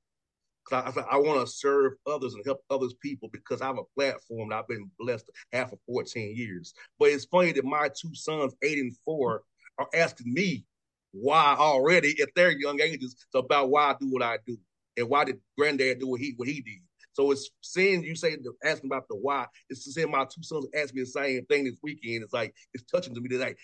Because 0.66 0.98
I, 0.98 1.02
I, 1.02 1.16
I 1.16 1.18
want 1.18 1.40
to 1.40 1.52
serve 1.52 1.94
others 2.06 2.34
and 2.34 2.44
help 2.46 2.60
others 2.70 2.94
people 3.02 3.30
because 3.32 3.62
I 3.62 3.68
have 3.68 3.78
a 3.78 3.84
platform 3.96 4.50
that 4.50 4.60
I've 4.60 4.68
been 4.68 4.92
blessed 5.00 5.30
have 5.54 5.70
for 5.70 5.80
14 5.88 6.36
years. 6.36 6.74
But 7.00 7.10
it's 7.10 7.26
funny 7.26 7.54
that 7.54 7.64
my 7.64 7.88
two 7.90 8.14
sons, 8.14 8.54
eight 8.64 8.78
and 8.78 8.96
four, 9.06 9.44
are 9.78 9.90
asking 9.94 10.34
me 10.34 10.66
why 11.12 11.56
already 11.58 12.16
at 12.22 12.30
their 12.36 12.52
young 12.52 12.80
ages. 12.82 13.16
About 13.34 13.70
why 13.70 13.92
I 13.92 13.96
do 14.00 14.12
what 14.12 14.24
I 14.24 14.38
do 14.46 14.58
and 14.98 15.10
why 15.10 15.26
did 15.26 15.40
granddad 15.58 16.00
do 16.00 16.08
what 16.08 16.22
he 16.22 16.34
what 16.38 16.48
he 16.48 16.62
did. 16.62 16.80
So 17.14 17.32
it's 17.32 17.50
seeing 17.62 18.04
you 18.04 18.16
say 18.16 18.38
asking 18.64 18.90
about 18.90 19.08
the 19.10 19.16
why. 19.16 19.48
It's 19.70 19.84
seeing 19.94 20.12
my 20.12 20.26
two 20.26 20.44
sons 20.44 20.68
ask 20.76 20.94
me 20.94 21.02
the 21.02 21.08
same 21.08 21.46
thing 21.46 21.66
this 21.66 21.78
weekend. 21.84 22.24
It's 22.24 22.34
like 22.34 22.54
it's 22.74 22.84
touching 22.86 23.14
to 23.16 23.22
me 23.22 23.30
today. 23.30 23.56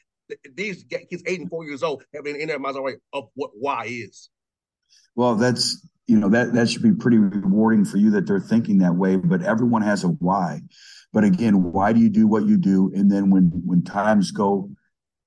These 0.55 0.83
kids, 0.83 1.23
eight 1.25 1.39
and 1.39 1.49
four 1.49 1.65
years 1.65 1.83
old, 1.83 2.03
have 2.13 2.25
been 2.25 2.35
in 2.35 2.49
their 2.49 2.59
minds 2.59 2.77
already 2.77 2.97
of 3.13 3.29
what 3.35 3.51
why 3.53 3.85
is. 3.85 4.29
Well, 5.15 5.35
that's 5.35 5.87
you 6.07 6.17
know 6.17 6.29
that 6.29 6.53
that 6.53 6.69
should 6.69 6.83
be 6.83 6.93
pretty 6.93 7.17
rewarding 7.17 7.85
for 7.85 7.97
you 7.97 8.11
that 8.11 8.27
they're 8.27 8.39
thinking 8.39 8.79
that 8.79 8.95
way. 8.95 9.15
But 9.15 9.43
everyone 9.43 9.81
has 9.81 10.03
a 10.03 10.09
why. 10.09 10.61
But 11.13 11.23
again, 11.23 11.71
why 11.71 11.93
do 11.93 12.01
you 12.01 12.09
do 12.09 12.27
what 12.27 12.45
you 12.45 12.57
do? 12.57 12.91
And 12.93 13.09
then 13.09 13.29
when 13.29 13.45
when 13.65 13.83
times 13.83 14.31
go 14.31 14.69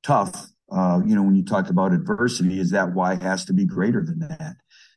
tough, 0.03 0.49
uh, 0.71 1.01
you 1.05 1.15
know, 1.15 1.23
when 1.23 1.35
you 1.35 1.45
talked 1.45 1.71
about 1.71 1.93
adversity, 1.93 2.61
is 2.61 2.71
that 2.71 2.93
why 2.93 3.17
has 3.17 3.45
to 3.47 3.53
be 3.53 3.65
greater 3.65 4.05
than 4.05 4.21
that? 4.21 4.57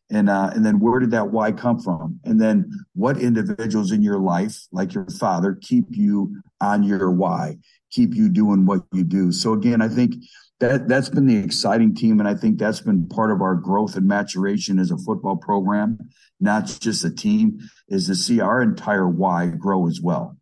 And 0.10 0.30
uh, 0.30 0.52
and 0.54 0.66
then 0.66 0.80
where 0.80 1.00
did 1.00 1.12
that 1.12 1.32
why 1.32 1.52
come 1.52 1.80
from? 1.80 2.20
And 2.24 2.40
then 2.40 2.72
what 2.94 3.18
individuals 3.18 3.92
in 3.92 4.02
your 4.02 4.20
life, 4.20 4.68
like 4.72 4.94
your 4.94 5.08
father, 5.08 5.58
keep 5.60 5.86
you 5.90 6.42
on 6.62 6.84
your 6.84 7.10
why, 7.10 7.58
keep 7.90 8.14
you 8.14 8.30
doing 8.30 8.66
what 8.66 8.84
you 8.92 9.04
do. 9.04 9.32
So 9.32 9.54
again, 9.54 9.82
I 9.82 9.88
think 9.88 10.16
that 10.60 10.88
that's 10.88 11.10
been 11.10 11.26
the 11.26 11.38
exciting 11.38 11.96
team, 11.96 12.20
and 12.20 12.28
I 12.28 12.36
think 12.36 12.60
that's 12.60 12.82
been 12.82 13.08
part 13.08 13.32
of 13.32 13.42
our 13.42 13.56
growth 13.56 13.96
and 13.96 14.08
maturation 14.08 14.78
as 14.78 14.92
a 14.92 14.98
football 14.98 15.36
program, 15.36 15.98
not 16.40 16.68
just 16.80 17.04
a 17.04 17.14
team, 17.14 17.60
is 17.88 18.08
to 18.08 18.16
see 18.16 18.40
our 18.40 18.62
entire 18.62 19.08
why 19.08 19.48
grow 19.48 19.88
as 19.88 20.00
well. 20.02 20.38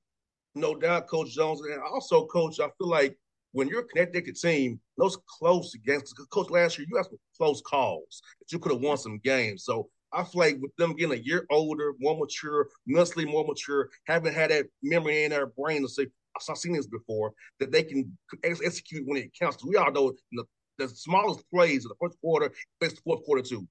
No 0.53 0.75
doubt, 0.75 1.07
Coach 1.07 1.33
Jones, 1.33 1.61
and 1.61 1.81
also, 1.81 2.25
Coach, 2.25 2.59
I 2.59 2.67
feel 2.77 2.89
like 2.89 3.17
when 3.51 3.67
you're 3.67 3.81
a 3.81 3.85
connected 3.85 4.35
team, 4.35 4.79
those 4.97 5.17
close 5.27 5.73
games, 5.85 6.13
coach, 6.31 6.49
last 6.49 6.77
year 6.77 6.87
you 6.89 6.97
had 6.97 7.05
some 7.05 7.17
close 7.37 7.61
calls 7.61 8.21
that 8.39 8.51
you 8.51 8.59
could 8.59 8.71
have 8.71 8.81
won 8.81 8.97
some 8.97 9.19
games. 9.23 9.65
So 9.65 9.89
I 10.13 10.23
feel 10.23 10.39
like 10.39 10.57
with 10.61 10.75
them 10.77 10.95
getting 10.95 11.17
a 11.17 11.21
year 11.21 11.45
older, 11.49 11.93
more 11.99 12.17
mature, 12.17 12.67
mentally 12.85 13.25
more 13.25 13.45
mature, 13.45 13.89
haven't 14.05 14.33
had 14.33 14.51
that 14.51 14.67
memory 14.83 15.23
in 15.23 15.31
their 15.31 15.47
brain 15.47 15.81
to 15.81 15.87
say, 15.87 16.07
I've 16.49 16.57
seen 16.57 16.73
this 16.73 16.87
before, 16.87 17.33
that 17.59 17.71
they 17.71 17.83
can 17.83 18.17
execute 18.43 19.05
when 19.05 19.17
it 19.17 19.31
counts. 19.37 19.63
We 19.65 19.75
all 19.75 19.91
know 19.91 20.13
the, 20.31 20.45
the 20.77 20.89
smallest 20.89 21.43
plays 21.53 21.85
in 21.85 21.89
the 21.89 21.95
first 21.99 22.19
quarter 22.21 22.51
the 22.79 22.89
fourth 23.03 23.23
quarter 23.25 23.41
too. 23.41 23.67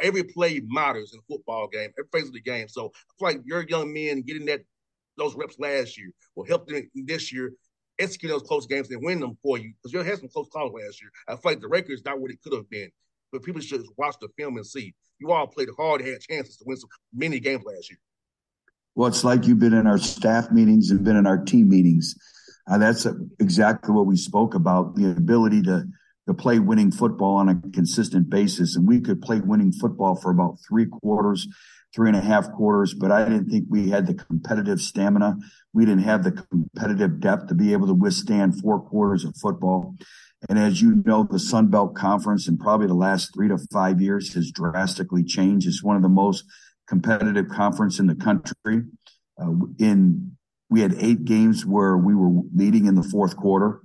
Every 0.00 0.24
play 0.24 0.60
matters 0.66 1.12
in 1.12 1.20
a 1.20 1.22
football 1.30 1.68
game, 1.68 1.90
every 1.98 2.08
phase 2.12 2.28
of 2.28 2.34
the 2.34 2.40
game. 2.40 2.68
So 2.68 2.86
I 2.86 3.12
feel 3.18 3.38
like 3.38 3.46
your 3.46 3.62
young 3.68 3.92
men 3.92 4.22
getting 4.22 4.46
that 4.46 4.62
those 5.18 5.34
reps 5.34 5.58
last 5.58 5.98
year 5.98 6.10
will 6.34 6.46
help 6.46 6.66
them 6.68 6.88
this 6.94 7.32
year 7.32 7.52
execute 7.98 8.30
those 8.30 8.42
close 8.42 8.66
games 8.66 8.90
and 8.90 9.02
win 9.02 9.20
them 9.20 9.36
for 9.42 9.58
you 9.58 9.72
because 9.74 9.92
you 9.92 10.02
had 10.02 10.18
some 10.18 10.28
close 10.28 10.48
calls 10.52 10.72
last 10.72 11.00
year. 11.00 11.10
I 11.26 11.32
feel 11.32 11.52
like 11.52 11.60
the 11.60 11.68
record 11.68 11.92
is 11.92 12.04
not 12.04 12.20
what 12.20 12.30
it 12.30 12.38
could 12.42 12.52
have 12.52 12.68
been, 12.70 12.90
but 13.32 13.42
people 13.42 13.60
should 13.60 13.82
watch 13.96 14.16
the 14.20 14.28
film 14.36 14.56
and 14.56 14.66
see. 14.66 14.94
You 15.18 15.32
all 15.32 15.46
played 15.46 15.68
hard, 15.76 16.00
had 16.00 16.20
chances 16.20 16.56
to 16.58 16.64
win 16.66 16.76
some 16.76 16.90
many 17.12 17.40
games 17.40 17.64
last 17.64 17.90
year. 17.90 17.98
Well, 18.94 19.08
it's 19.08 19.24
like 19.24 19.46
you've 19.46 19.58
been 19.58 19.74
in 19.74 19.86
our 19.86 19.98
staff 19.98 20.50
meetings 20.50 20.90
and 20.90 21.04
been 21.04 21.16
in 21.16 21.26
our 21.26 21.38
team 21.38 21.68
meetings. 21.68 22.14
Uh, 22.70 22.78
that's 22.78 23.06
exactly 23.38 23.94
what 23.94 24.06
we 24.06 24.16
spoke 24.16 24.54
about 24.54 24.94
the 24.96 25.10
ability 25.10 25.62
to 25.62 25.86
to 26.26 26.34
play 26.34 26.58
winning 26.58 26.90
football 26.90 27.36
on 27.36 27.48
a 27.48 27.54
consistent 27.72 28.28
basis. 28.28 28.76
And 28.76 28.86
we 28.86 29.00
could 29.00 29.22
play 29.22 29.40
winning 29.40 29.72
football 29.72 30.14
for 30.14 30.30
about 30.30 30.58
three 30.68 30.84
quarters 30.84 31.48
three 31.94 32.08
and 32.08 32.16
a 32.16 32.20
half 32.20 32.50
quarters, 32.52 32.94
but 32.94 33.10
I 33.10 33.24
didn't 33.24 33.48
think 33.50 33.64
we 33.68 33.88
had 33.88 34.06
the 34.06 34.14
competitive 34.14 34.80
stamina. 34.80 35.36
We 35.72 35.84
didn't 35.84 36.04
have 36.04 36.22
the 36.22 36.32
competitive 36.32 37.20
depth 37.20 37.48
to 37.48 37.54
be 37.54 37.72
able 37.72 37.86
to 37.86 37.94
withstand 37.94 38.60
four 38.60 38.80
quarters 38.80 39.24
of 39.24 39.36
football. 39.36 39.94
And 40.48 40.58
as 40.58 40.80
you 40.80 41.02
know, 41.04 41.26
the 41.28 41.38
Sun 41.38 41.68
Belt 41.68 41.94
Conference 41.96 42.46
in 42.46 42.58
probably 42.58 42.86
the 42.86 42.94
last 42.94 43.34
three 43.34 43.48
to 43.48 43.58
five 43.72 44.00
years 44.00 44.34
has 44.34 44.52
drastically 44.52 45.24
changed. 45.24 45.66
It's 45.66 45.82
one 45.82 45.96
of 45.96 46.02
the 46.02 46.08
most 46.08 46.44
competitive 46.86 47.48
conference 47.48 47.98
in 47.98 48.06
the 48.06 48.14
country. 48.14 48.82
Uh, 49.40 49.52
in 49.78 50.32
we 50.70 50.80
had 50.80 50.94
eight 50.98 51.24
games 51.24 51.64
where 51.64 51.96
we 51.96 52.14
were 52.14 52.42
leading 52.54 52.86
in 52.86 52.94
the 52.94 53.02
fourth 53.02 53.36
quarter. 53.36 53.80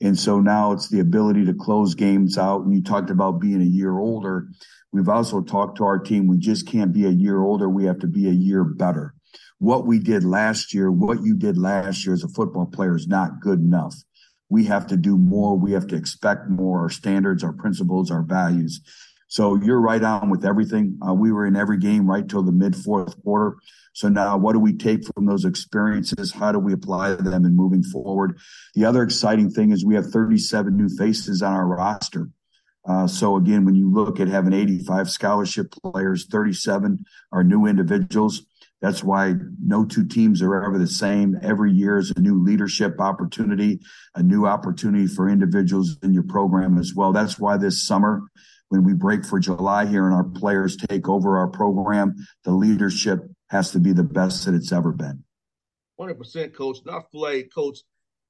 And 0.00 0.18
so 0.18 0.40
now 0.40 0.72
it's 0.72 0.88
the 0.88 1.00
ability 1.00 1.46
to 1.46 1.54
close 1.54 1.94
games 1.94 2.36
out. 2.36 2.62
And 2.62 2.74
you 2.74 2.82
talked 2.82 3.10
about 3.10 3.40
being 3.40 3.62
a 3.62 3.64
year 3.64 3.98
older. 3.98 4.48
We've 4.92 5.08
also 5.08 5.40
talked 5.42 5.78
to 5.78 5.84
our 5.84 5.98
team. 5.98 6.26
We 6.26 6.38
just 6.38 6.66
can't 6.66 6.92
be 6.92 7.06
a 7.06 7.10
year 7.10 7.40
older. 7.40 7.68
We 7.68 7.84
have 7.86 8.00
to 8.00 8.06
be 8.06 8.28
a 8.28 8.32
year 8.32 8.64
better. 8.64 9.14
What 9.58 9.86
we 9.86 9.98
did 9.98 10.22
last 10.22 10.74
year, 10.74 10.90
what 10.90 11.22
you 11.22 11.34
did 11.34 11.56
last 11.56 12.04
year 12.04 12.14
as 12.14 12.24
a 12.24 12.28
football 12.28 12.66
player 12.66 12.94
is 12.94 13.08
not 13.08 13.40
good 13.40 13.58
enough. 13.58 13.94
We 14.48 14.64
have 14.64 14.86
to 14.88 14.96
do 14.96 15.16
more. 15.16 15.56
We 15.56 15.72
have 15.72 15.86
to 15.88 15.96
expect 15.96 16.48
more. 16.48 16.82
Our 16.82 16.90
standards, 16.90 17.42
our 17.42 17.54
principles, 17.54 18.10
our 18.10 18.22
values. 18.22 18.80
So 19.36 19.56
you're 19.56 19.82
right 19.82 20.02
on 20.02 20.30
with 20.30 20.46
everything. 20.46 20.98
Uh, 21.06 21.12
we 21.12 21.30
were 21.30 21.44
in 21.44 21.56
every 21.56 21.76
game 21.76 22.08
right 22.08 22.26
till 22.26 22.42
the 22.42 22.52
mid 22.52 22.74
fourth 22.74 23.22
quarter. 23.22 23.58
So 23.92 24.08
now 24.08 24.38
what 24.38 24.54
do 24.54 24.58
we 24.60 24.72
take 24.72 25.04
from 25.04 25.26
those 25.26 25.44
experiences? 25.44 26.32
How 26.32 26.52
do 26.52 26.58
we 26.58 26.72
apply 26.72 27.16
them 27.16 27.44
in 27.44 27.54
moving 27.54 27.82
forward? 27.82 28.38
The 28.74 28.86
other 28.86 29.02
exciting 29.02 29.50
thing 29.50 29.72
is 29.72 29.84
we 29.84 29.94
have 29.94 30.06
37 30.06 30.74
new 30.74 30.88
faces 30.88 31.42
on 31.42 31.52
our 31.52 31.66
roster. 31.66 32.30
Uh, 32.88 33.06
so 33.06 33.36
again, 33.36 33.66
when 33.66 33.74
you 33.74 33.92
look 33.92 34.20
at 34.20 34.28
having 34.28 34.54
85 34.54 35.10
scholarship 35.10 35.70
players, 35.82 36.24
37 36.30 37.04
are 37.30 37.44
new 37.44 37.66
individuals. 37.66 38.40
That's 38.80 39.04
why 39.04 39.34
no 39.62 39.84
two 39.84 40.06
teams 40.06 40.40
are 40.40 40.64
ever 40.64 40.78
the 40.78 40.86
same. 40.86 41.36
Every 41.42 41.72
year 41.72 41.98
is 41.98 42.10
a 42.10 42.20
new 42.20 42.42
leadership 42.42 42.98
opportunity, 43.02 43.80
a 44.14 44.22
new 44.22 44.46
opportunity 44.46 45.06
for 45.06 45.28
individuals 45.28 45.98
in 46.02 46.14
your 46.14 46.22
program 46.22 46.78
as 46.78 46.94
well. 46.94 47.12
That's 47.12 47.38
why 47.38 47.58
this 47.58 47.86
summer, 47.86 48.22
when 48.68 48.84
we 48.84 48.94
break 48.94 49.24
for 49.24 49.38
July 49.38 49.86
here 49.86 50.06
and 50.06 50.14
our 50.14 50.24
players 50.24 50.76
take 50.76 51.08
over 51.08 51.38
our 51.38 51.48
program, 51.48 52.14
the 52.44 52.50
leadership 52.50 53.20
has 53.50 53.70
to 53.70 53.78
be 53.78 53.92
the 53.92 54.02
best 54.02 54.44
that 54.44 54.54
it's 54.54 54.72
ever 54.72 54.92
been. 54.92 55.22
100% 56.00 56.54
coach. 56.54 56.78
Not 56.84 57.10
play, 57.10 57.44
coach 57.44 57.78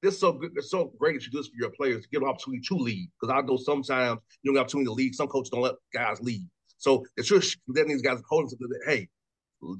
this 0.01 0.19
so 0.19 0.31
good. 0.31 0.51
It's 0.55 0.69
so 0.69 0.93
great 0.99 1.15
that 1.15 1.25
you 1.25 1.31
do 1.31 1.39
this 1.39 1.47
for 1.47 1.57
your 1.57 1.71
players 1.71 2.03
to 2.03 2.09
give 2.09 2.21
an 2.21 2.27
opportunity 2.27 2.61
to 2.67 2.75
lead. 2.75 3.09
Because 3.19 3.35
I 3.35 3.45
know 3.45 3.57
sometimes 3.57 4.19
you 4.41 4.51
don't 4.51 4.57
have 4.57 4.65
opportunity 4.65 4.85
to 4.85 4.93
lead. 4.93 5.15
Some 5.15 5.27
coaches 5.27 5.49
don't 5.49 5.61
let 5.61 5.75
guys 5.93 6.21
lead. 6.21 6.45
So 6.77 7.05
it's 7.15 7.27
just 7.27 7.57
letting 7.67 7.89
these 7.89 8.01
guys 8.01 8.21
hold 8.29 8.49
them 8.49 8.59
to 8.59 8.79
hey, 8.85 9.07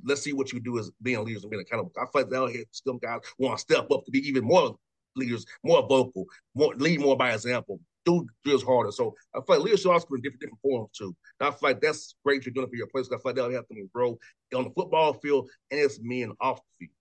let's 0.04 0.22
see 0.22 0.34
what 0.34 0.52
you 0.52 0.60
do 0.60 0.80
as 0.80 0.90
being 1.02 1.24
leaders 1.24 1.44
and 1.44 1.52
being 1.52 1.62
accountable. 1.62 1.92
I 1.98 2.06
feel 2.12 2.46
like 2.46 2.68
some 2.72 2.98
guys 2.98 3.20
want 3.38 3.58
to 3.58 3.62
step 3.62 3.92
up 3.92 4.06
to 4.06 4.12
be 4.12 4.28
even 4.28 4.44
more 4.44 4.76
leaders, 5.16 5.46
more 5.64 5.86
vocal, 5.88 6.26
more 6.56 6.74
lead 6.76 7.00
more 7.00 7.16
by 7.16 7.34
example, 7.34 7.80
do 8.08 8.26
drills 8.44 8.64
harder. 8.64 8.92
So 8.92 9.14
I 9.36 9.40
feel 9.42 9.58
like 9.58 9.66
leadership 9.66 9.92
also 9.92 10.08
in 10.16 10.22
different 10.22 10.42
different 10.42 10.62
forms 10.62 10.90
too. 10.98 11.16
And 11.40 11.50
I 11.50 11.52
feel 11.52 11.70
like 11.70 11.82
that's 11.82 12.16
great 12.24 12.46
you're 12.46 12.54
doing 12.54 12.68
it 12.68 12.70
for 12.70 12.76
your 12.76 12.88
players. 12.88 13.08
I 13.08 13.18
feel 13.18 13.22
like 13.26 13.36
they'll 13.36 13.52
help 13.52 13.68
them 13.68 13.90
grow 13.94 14.18
on 14.56 14.64
the 14.64 14.72
football 14.72 15.14
field 15.14 15.50
and 15.72 15.80
it's 15.80 16.00
men 16.02 16.32
off 16.40 16.60
the 16.80 16.86
field. 16.86 16.96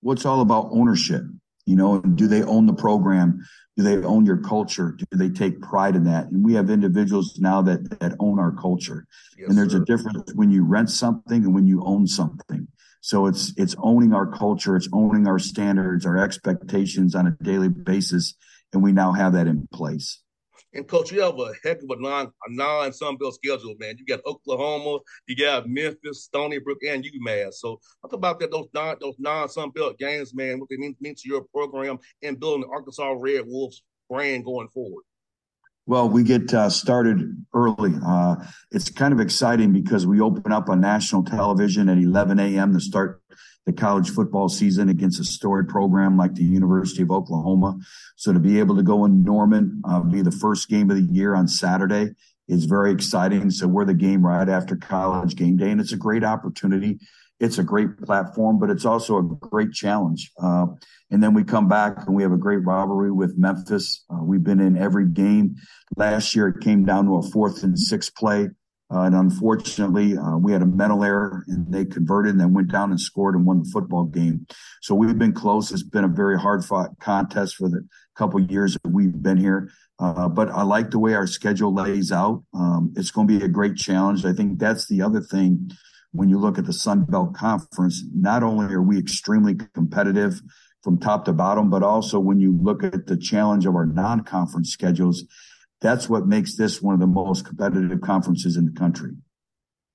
What's 0.00 0.24
all 0.24 0.40
about 0.40 0.68
ownership? 0.70 1.22
You 1.66 1.76
know, 1.76 2.00
do 2.00 2.26
they 2.26 2.42
own 2.42 2.66
the 2.66 2.72
program? 2.72 3.46
Do 3.76 3.82
they 3.82 3.96
own 4.04 4.26
your 4.26 4.38
culture? 4.38 4.96
Do 4.96 5.06
they 5.16 5.28
take 5.28 5.60
pride 5.60 5.94
in 5.94 6.04
that? 6.04 6.26
And 6.26 6.44
we 6.44 6.54
have 6.54 6.70
individuals 6.70 7.38
now 7.38 7.62
that 7.62 8.00
that 8.00 8.14
own 8.18 8.38
our 8.38 8.52
culture. 8.52 9.06
Yes, 9.36 9.48
and 9.48 9.58
there's 9.58 9.72
sir. 9.72 9.82
a 9.82 9.84
difference 9.84 10.32
when 10.34 10.50
you 10.50 10.64
rent 10.64 10.90
something 10.90 11.44
and 11.44 11.54
when 11.54 11.66
you 11.66 11.82
own 11.84 12.06
something. 12.06 12.66
So 13.02 13.26
it's 13.26 13.52
it's 13.56 13.76
owning 13.78 14.12
our 14.12 14.26
culture, 14.26 14.76
it's 14.76 14.88
owning 14.92 15.26
our 15.26 15.38
standards, 15.38 16.04
our 16.04 16.18
expectations 16.18 17.14
on 17.14 17.26
a 17.26 17.42
daily 17.42 17.68
basis, 17.68 18.34
and 18.72 18.82
we 18.82 18.92
now 18.92 19.12
have 19.12 19.32
that 19.34 19.46
in 19.46 19.68
place. 19.72 20.20
And 20.72 20.86
coach, 20.86 21.10
you 21.10 21.20
have 21.20 21.38
a 21.38 21.52
heck 21.64 21.82
of 21.82 21.90
a 21.90 22.00
non 22.00 22.26
a 22.26 22.52
non 22.52 22.92
Sun 22.92 23.16
Belt 23.16 23.34
schedule, 23.34 23.74
man. 23.80 23.96
You 23.98 24.04
got 24.06 24.24
Oklahoma, 24.24 24.98
you 25.26 25.34
got 25.36 25.68
Memphis, 25.68 26.24
Stony 26.24 26.58
Brook, 26.58 26.78
and 26.88 27.04
UMass. 27.04 27.54
So 27.54 27.80
talk 28.02 28.12
about 28.12 28.38
that 28.40 28.52
those 28.52 28.68
non 28.72 28.96
those 29.00 29.16
non 29.18 29.48
Sun 29.48 29.70
Belt 29.70 29.98
games, 29.98 30.32
man. 30.32 30.60
What 30.60 30.68
they 30.68 30.76
mean, 30.76 30.94
mean 31.00 31.16
to 31.16 31.28
your 31.28 31.44
program 31.52 31.98
and 32.22 32.38
building 32.38 32.62
the 32.62 32.68
Arkansas 32.68 33.16
Red 33.18 33.44
Wolves 33.46 33.82
brand 34.08 34.44
going 34.44 34.68
forward. 34.68 35.02
Well, 35.86 36.08
we 36.08 36.22
get 36.22 36.54
uh, 36.54 36.70
started 36.70 37.44
early. 37.52 37.94
Uh, 38.06 38.36
it's 38.70 38.90
kind 38.90 39.12
of 39.12 39.18
exciting 39.18 39.72
because 39.72 40.06
we 40.06 40.20
open 40.20 40.52
up 40.52 40.68
on 40.68 40.80
national 40.80 41.24
television 41.24 41.88
at 41.88 41.98
11 41.98 42.38
a.m. 42.38 42.74
to 42.74 42.80
start 42.80 43.20
the 43.66 43.72
college 43.72 44.10
football 44.10 44.48
season 44.48 44.88
against 44.88 45.20
a 45.20 45.24
storied 45.24 45.68
program 45.68 46.16
like 46.16 46.34
the 46.34 46.44
University 46.44 47.02
of 47.02 47.10
Oklahoma. 47.10 47.78
So 48.16 48.32
to 48.32 48.38
be 48.38 48.58
able 48.58 48.76
to 48.76 48.82
go 48.82 49.04
in 49.04 49.22
Norman, 49.22 49.82
uh, 49.88 50.00
be 50.00 50.22
the 50.22 50.30
first 50.30 50.68
game 50.68 50.90
of 50.90 50.96
the 50.96 51.12
year 51.12 51.34
on 51.34 51.46
Saturday 51.46 52.10
is 52.48 52.64
very 52.64 52.90
exciting. 52.90 53.50
So 53.50 53.68
we're 53.68 53.84
the 53.84 53.94
game 53.94 54.26
right 54.26 54.48
after 54.48 54.76
college 54.76 55.36
game 55.36 55.56
day, 55.56 55.70
and 55.70 55.80
it's 55.80 55.92
a 55.92 55.96
great 55.96 56.24
opportunity. 56.24 56.98
It's 57.38 57.58
a 57.58 57.62
great 57.62 57.96
platform, 58.02 58.58
but 58.58 58.68
it's 58.68 58.84
also 58.84 59.18
a 59.18 59.22
great 59.22 59.72
challenge. 59.72 60.30
Uh, 60.42 60.66
and 61.10 61.22
then 61.22 61.32
we 61.32 61.42
come 61.42 61.68
back 61.68 62.06
and 62.06 62.14
we 62.14 62.22
have 62.22 62.32
a 62.32 62.36
great 62.36 62.64
rivalry 62.66 63.10
with 63.10 63.38
Memphis. 63.38 64.04
Uh, 64.10 64.22
we've 64.22 64.44
been 64.44 64.60
in 64.60 64.76
every 64.76 65.06
game. 65.06 65.56
Last 65.96 66.36
year, 66.36 66.48
it 66.48 66.60
came 66.60 66.84
down 66.84 67.06
to 67.06 67.16
a 67.16 67.22
fourth 67.22 67.62
and 67.62 67.78
sixth 67.78 68.14
play 68.14 68.50
and 68.90 69.14
unfortunately, 69.14 70.16
uh, 70.18 70.36
we 70.36 70.52
had 70.52 70.62
a 70.62 70.66
mental 70.66 71.04
error 71.04 71.44
and 71.46 71.72
they 71.72 71.84
converted 71.84 72.32
and 72.32 72.40
then 72.40 72.52
went 72.52 72.72
down 72.72 72.90
and 72.90 73.00
scored 73.00 73.36
and 73.36 73.46
won 73.46 73.62
the 73.62 73.70
football 73.70 74.04
game. 74.04 74.46
So 74.82 74.94
we've 74.96 75.18
been 75.18 75.32
close. 75.32 75.70
It's 75.70 75.84
been 75.84 76.04
a 76.04 76.08
very 76.08 76.38
hard 76.38 76.64
fought 76.64 76.98
contest 76.98 77.54
for 77.56 77.68
the 77.68 77.86
couple 78.16 78.40
years 78.40 78.74
that 78.74 78.90
we've 78.90 79.22
been 79.22 79.36
here. 79.36 79.70
Uh, 80.00 80.28
but 80.28 80.50
I 80.50 80.62
like 80.62 80.90
the 80.90 80.98
way 80.98 81.14
our 81.14 81.26
schedule 81.26 81.72
lays 81.72 82.10
out. 82.10 82.42
Um, 82.52 82.92
it's 82.96 83.10
going 83.10 83.28
to 83.28 83.38
be 83.38 83.44
a 83.44 83.48
great 83.48 83.76
challenge. 83.76 84.24
I 84.24 84.32
think 84.32 84.58
that's 84.58 84.86
the 84.86 85.02
other 85.02 85.20
thing 85.20 85.70
when 86.12 86.28
you 86.28 86.38
look 86.38 86.58
at 86.58 86.66
the 86.66 86.72
Sun 86.72 87.04
Belt 87.04 87.34
Conference. 87.34 88.02
Not 88.12 88.42
only 88.42 88.74
are 88.74 88.82
we 88.82 88.98
extremely 88.98 89.56
competitive 89.74 90.40
from 90.82 90.98
top 90.98 91.26
to 91.26 91.32
bottom, 91.32 91.70
but 91.70 91.82
also 91.82 92.18
when 92.18 92.40
you 92.40 92.58
look 92.60 92.82
at 92.82 93.06
the 93.06 93.16
challenge 93.16 93.66
of 93.66 93.74
our 93.74 93.86
non 93.86 94.24
conference 94.24 94.70
schedules, 94.70 95.24
that's 95.80 96.08
what 96.08 96.26
makes 96.26 96.56
this 96.56 96.82
one 96.82 96.94
of 96.94 97.00
the 97.00 97.06
most 97.06 97.46
competitive 97.46 98.00
conferences 98.00 98.56
in 98.56 98.66
the 98.66 98.72
country. 98.72 99.12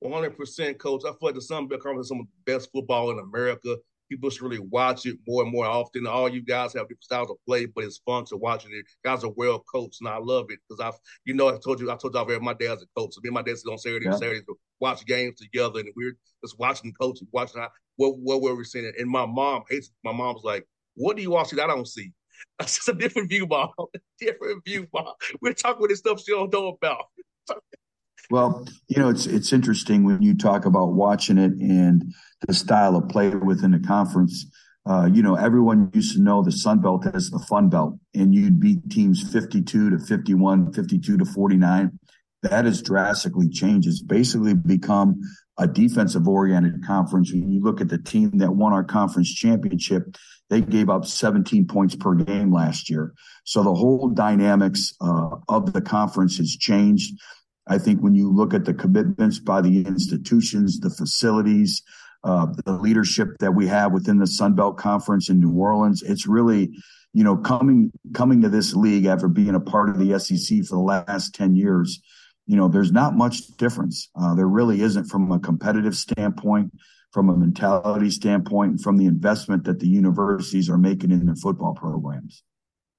100% 0.03 0.77
coach. 0.77 1.03
I 1.05 1.09
feel 1.09 1.17
like 1.21 1.35
the 1.35 1.41
Sun 1.41 1.67
Belt 1.67 1.81
Conference 1.81 2.05
is 2.05 2.09
some 2.09 2.19
of 2.19 2.25
the 2.25 2.51
best 2.51 2.69
football 2.71 3.11
in 3.11 3.19
America. 3.19 3.77
People 4.09 4.29
should 4.29 4.43
really 4.43 4.59
watch 4.59 5.07
it 5.07 5.17
more 5.27 5.41
and 5.41 5.51
more 5.51 5.65
often. 5.65 6.05
All 6.05 6.29
you 6.29 6.41
guys 6.41 6.73
have 6.73 6.83
different 6.83 7.03
styles 7.03 7.31
of 7.31 7.37
play, 7.47 7.65
but 7.65 7.85
it's 7.85 7.97
fun 8.05 8.23
to 8.25 8.37
watch 8.37 8.65
it. 8.65 8.69
You 8.69 8.83
guys 9.03 9.23
are 9.23 9.31
well 9.35 9.63
coached, 9.71 10.01
and 10.01 10.07
I 10.07 10.17
love 10.17 10.47
it 10.49 10.59
because 10.67 10.79
I've, 10.79 10.99
you 11.25 11.33
know, 11.33 11.49
I 11.49 11.57
told 11.57 11.79
you, 11.79 11.89
I 11.89 11.95
told 11.95 12.13
y'all, 12.13 12.39
my 12.39 12.53
dad's 12.53 12.83
a 12.83 12.85
coach. 12.95 13.15
So 13.15 13.21
me 13.23 13.29
and 13.29 13.33
my 13.33 13.41
dad 13.41 13.57
sit 13.57 13.71
on 13.71 13.79
Saturday 13.79 14.05
yeah. 14.05 14.15
Saturdays 14.15 14.43
to 14.43 14.59
watch 14.79 15.05
games 15.07 15.39
together, 15.39 15.79
and 15.79 15.89
we're 15.95 16.15
just 16.43 16.59
watching 16.59 16.93
coaching, 16.93 17.27
watching 17.31 17.61
how, 17.61 17.69
what 17.95 18.19
what 18.19 18.41
were 18.41 18.55
we 18.55 18.63
seeing. 18.63 18.91
And 18.97 19.09
my 19.09 19.25
mom 19.25 19.63
hates. 19.69 19.89
My 20.03 20.11
mom's 20.11 20.43
like, 20.43 20.67
"What 20.93 21.15
do 21.15 21.23
you 21.23 21.31
watch 21.31 21.49
that 21.49 21.63
I 21.63 21.67
don't 21.67 21.87
see?" 21.87 22.11
That's 22.59 22.75
just 22.75 22.89
a 22.89 22.93
different 22.93 23.29
view, 23.29 23.47
Bob. 23.47 23.71
different 24.19 24.63
view, 24.65 24.87
Bob. 24.91 25.15
We're 25.41 25.53
talking 25.53 25.77
about 25.77 25.89
this 25.89 25.99
stuff 25.99 26.21
she 26.23 26.31
don't 26.31 26.51
know 26.51 26.69
about. 26.69 27.05
well, 28.29 28.65
you 28.87 29.01
know, 29.01 29.09
it's 29.09 29.25
it's 29.25 29.53
interesting 29.53 30.03
when 30.03 30.21
you 30.21 30.35
talk 30.35 30.65
about 30.65 30.93
watching 30.93 31.37
it 31.37 31.51
and 31.53 32.13
the 32.47 32.53
style 32.53 32.95
of 32.95 33.09
play 33.09 33.29
within 33.29 33.71
the 33.71 33.79
conference. 33.79 34.45
Uh, 34.87 35.09
you 35.11 35.23
know, 35.23 35.35
everyone 35.35 35.89
used 35.93 36.15
to 36.15 36.21
know 36.21 36.43
the 36.43 36.51
Sun 36.51 36.79
Belt 36.79 37.07
as 37.07 37.31
the 37.31 37.39
Fun 37.39 37.69
Belt, 37.69 37.95
and 38.13 38.35
you'd 38.35 38.59
beat 38.59 38.87
teams 38.89 39.31
52 39.33 39.89
to 39.89 39.99
51, 39.99 40.73
52 40.73 41.17
to 41.17 41.25
49. 41.25 41.99
That 42.43 42.65
has 42.65 42.83
drastically 42.83 43.49
changed. 43.49 43.87
It's 43.87 44.03
basically 44.03 44.53
become 44.53 45.19
a 45.57 45.67
defensive 45.67 46.27
oriented 46.27 46.85
conference. 46.85 47.31
When 47.31 47.51
you 47.51 47.61
look 47.61 47.81
at 47.81 47.89
the 47.89 47.97
team 47.97 48.37
that 48.39 48.55
won 48.55 48.73
our 48.73 48.83
conference 48.83 49.33
championship, 49.33 50.15
they 50.49 50.61
gave 50.61 50.89
up 50.89 51.05
17 51.05 51.67
points 51.67 51.95
per 51.95 52.13
game 52.13 52.53
last 52.53 52.89
year. 52.89 53.13
So 53.45 53.63
the 53.63 53.73
whole 53.73 54.09
dynamics 54.09 54.93
uh, 55.01 55.29
of 55.49 55.73
the 55.73 55.81
conference 55.81 56.37
has 56.37 56.55
changed. 56.55 57.13
I 57.67 57.77
think 57.77 58.01
when 58.01 58.13
you 58.13 58.31
look 58.31 58.53
at 58.53 58.65
the 58.65 58.73
commitments 58.73 59.39
by 59.39 59.61
the 59.61 59.85
institutions, 59.85 60.79
the 60.79 60.89
facilities, 60.89 61.81
uh, 62.23 62.47
the 62.65 62.73
leadership 62.73 63.37
that 63.39 63.53
we 63.53 63.67
have 63.67 63.91
within 63.91 64.19
the 64.19 64.27
Sun 64.27 64.53
Belt 64.55 64.77
Conference 64.77 65.29
in 65.29 65.39
New 65.39 65.53
Orleans, 65.53 66.03
it's 66.03 66.27
really, 66.27 66.71
you 67.13 67.23
know, 67.23 67.37
coming 67.37 67.91
coming 68.13 68.41
to 68.41 68.49
this 68.49 68.75
league 68.75 69.05
after 69.05 69.27
being 69.27 69.55
a 69.55 69.59
part 69.59 69.89
of 69.89 69.99
the 69.99 70.19
SEC 70.19 70.63
for 70.65 70.75
the 70.75 70.81
last 70.81 71.33
10 71.33 71.55
years, 71.55 72.01
you 72.45 72.55
know, 72.55 72.67
there's 72.67 72.91
not 72.91 73.15
much 73.15 73.47
difference. 73.57 74.09
Uh, 74.19 74.35
there 74.35 74.47
really 74.47 74.81
isn't 74.81 75.05
from 75.05 75.31
a 75.31 75.39
competitive 75.39 75.95
standpoint 75.95 76.71
from 77.15 77.29
a 77.29 77.37
mentality 77.37 78.09
standpoint 78.09 78.71
and 78.71 78.81
from 78.81 78.97
the 78.97 79.05
investment 79.05 79.63
that 79.63 79.79
the 79.79 79.87
universities 79.87 80.69
are 80.69 80.77
making 80.77 81.11
in 81.11 81.25
their 81.25 81.35
football 81.35 81.73
programs. 81.73 82.43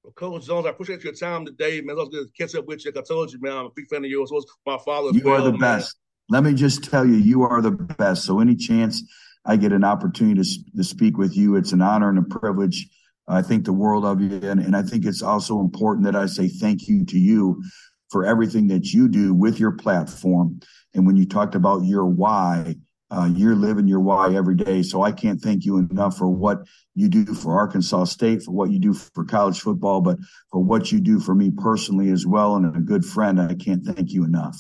Well, 0.03 0.15
Coach 0.15 0.47
Jones, 0.47 0.65
I 0.65 0.71
appreciate 0.71 1.05
your 1.05 1.13
time 1.13 1.45
today, 1.45 1.83
man. 1.83 1.97
I 1.99 2.01
was 2.01 2.09
going 2.09 2.25
to 2.25 2.33
catch 2.33 2.55
up 2.55 2.67
with 2.67 2.83
you. 2.83 2.93
Like 2.93 3.05
I 3.05 3.07
told 3.07 3.31
you, 3.31 3.39
man, 3.43 3.53
I'm 3.53 3.67
a 3.67 3.71
big 3.77 3.89
fan 3.91 4.03
of 4.03 4.11
yours. 4.11 4.33
My 4.65 4.79
father. 4.79 5.11
You 5.11 5.21
well, 5.23 5.43
are 5.43 5.45
the 5.45 5.51
man. 5.51 5.61
best. 5.61 5.99
Let 6.31 6.45
me 6.45 6.55
just 6.55 6.83
tell 6.85 7.05
you, 7.05 7.17
you 7.17 7.43
are 7.43 7.61
the 7.61 7.73
best. 7.73 8.25
So 8.25 8.41
any 8.41 8.57
chance 8.57 9.03
I 9.45 9.57
get 9.57 9.73
an 9.73 9.85
opportunity 9.85 10.43
to, 10.43 10.77
to 10.79 10.83
speak 10.83 11.19
with 11.19 11.37
you, 11.37 11.57
it's 11.57 11.73
an 11.73 11.83
honor 11.83 12.09
and 12.09 12.19
a 12.19 12.23
privilege. 12.23 12.89
I 13.29 13.43
think 13.43 13.67
the 13.67 13.75
world 13.75 14.07
of 14.07 14.23
you. 14.23 14.41
And, 14.49 14.61
and 14.61 14.75
I 14.75 14.81
think 14.81 15.05
it's 15.05 15.23
also 15.23 15.61
important 15.61 16.07
that 16.07 16.17
I 16.17 16.25
say 16.25 16.49
thank 16.49 16.89
you 16.89 17.05
to 17.05 17.19
you 17.19 17.63
for 18.11 18.25
everything 18.25 18.69
that 18.69 18.93
you 18.93 19.09
do 19.09 19.35
with 19.35 19.59
your 19.59 19.73
platform. 19.73 20.61
And 20.95 21.07
when 21.07 21.17
you 21.17 21.27
talked 21.27 21.55
about 21.55 21.85
your 21.85 22.07
why, 22.07 22.77
uh, 23.11 23.31
you're 23.33 23.55
living 23.55 23.87
your 23.87 24.01
why 24.01 24.35
every 24.35 24.57
day. 24.57 24.83
So 24.83 25.03
I 25.03 25.13
can't 25.13 25.41
thank 25.41 25.65
you 25.65 25.79
enough 25.79 26.17
for 26.17 26.29
what 26.29 26.67
you 26.95 27.09
do 27.09 27.25
for 27.27 27.57
Arkansas 27.57 28.05
State, 28.05 28.43
for 28.43 28.53
what 28.53 28.71
you 28.71 28.79
do 28.79 28.95
for 28.95 29.25
college 29.25 29.61
football, 29.61 30.01
but 30.01 30.19
for 30.51 30.63
what 30.63 30.91
you 30.91 31.01
do 31.01 31.21
for 31.21 31.35
me 31.35 31.51
personally 31.51 32.11
as 32.11 32.27
well. 32.27 32.57
And 32.57 32.77
a 32.77 32.81
good 32.81 33.05
friend, 33.05 33.41
I 33.41 33.55
can't 33.55 33.85
thank 33.85 34.13
you 34.13 34.25
enough. 34.25 34.57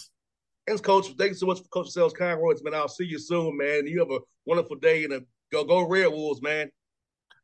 Thanks, 0.66 0.80
Coach. 0.80 1.06
Thank 1.18 1.30
you 1.30 1.34
so 1.34 1.46
much 1.46 1.58
for 1.58 1.68
Coach 1.68 1.90
Sales 1.90 2.12
Conroy. 2.12 2.54
Man, 2.62 2.74
I'll 2.74 2.88
see 2.88 3.04
you 3.04 3.18
soon, 3.18 3.56
man. 3.56 3.86
You 3.86 4.00
have 4.00 4.10
a 4.10 4.18
wonderful 4.44 4.76
day 4.76 5.04
and 5.04 5.12
a 5.12 5.20
go 5.52 5.64
go 5.64 5.86
Red 5.86 6.08
Wolves, 6.08 6.42
man. 6.42 6.70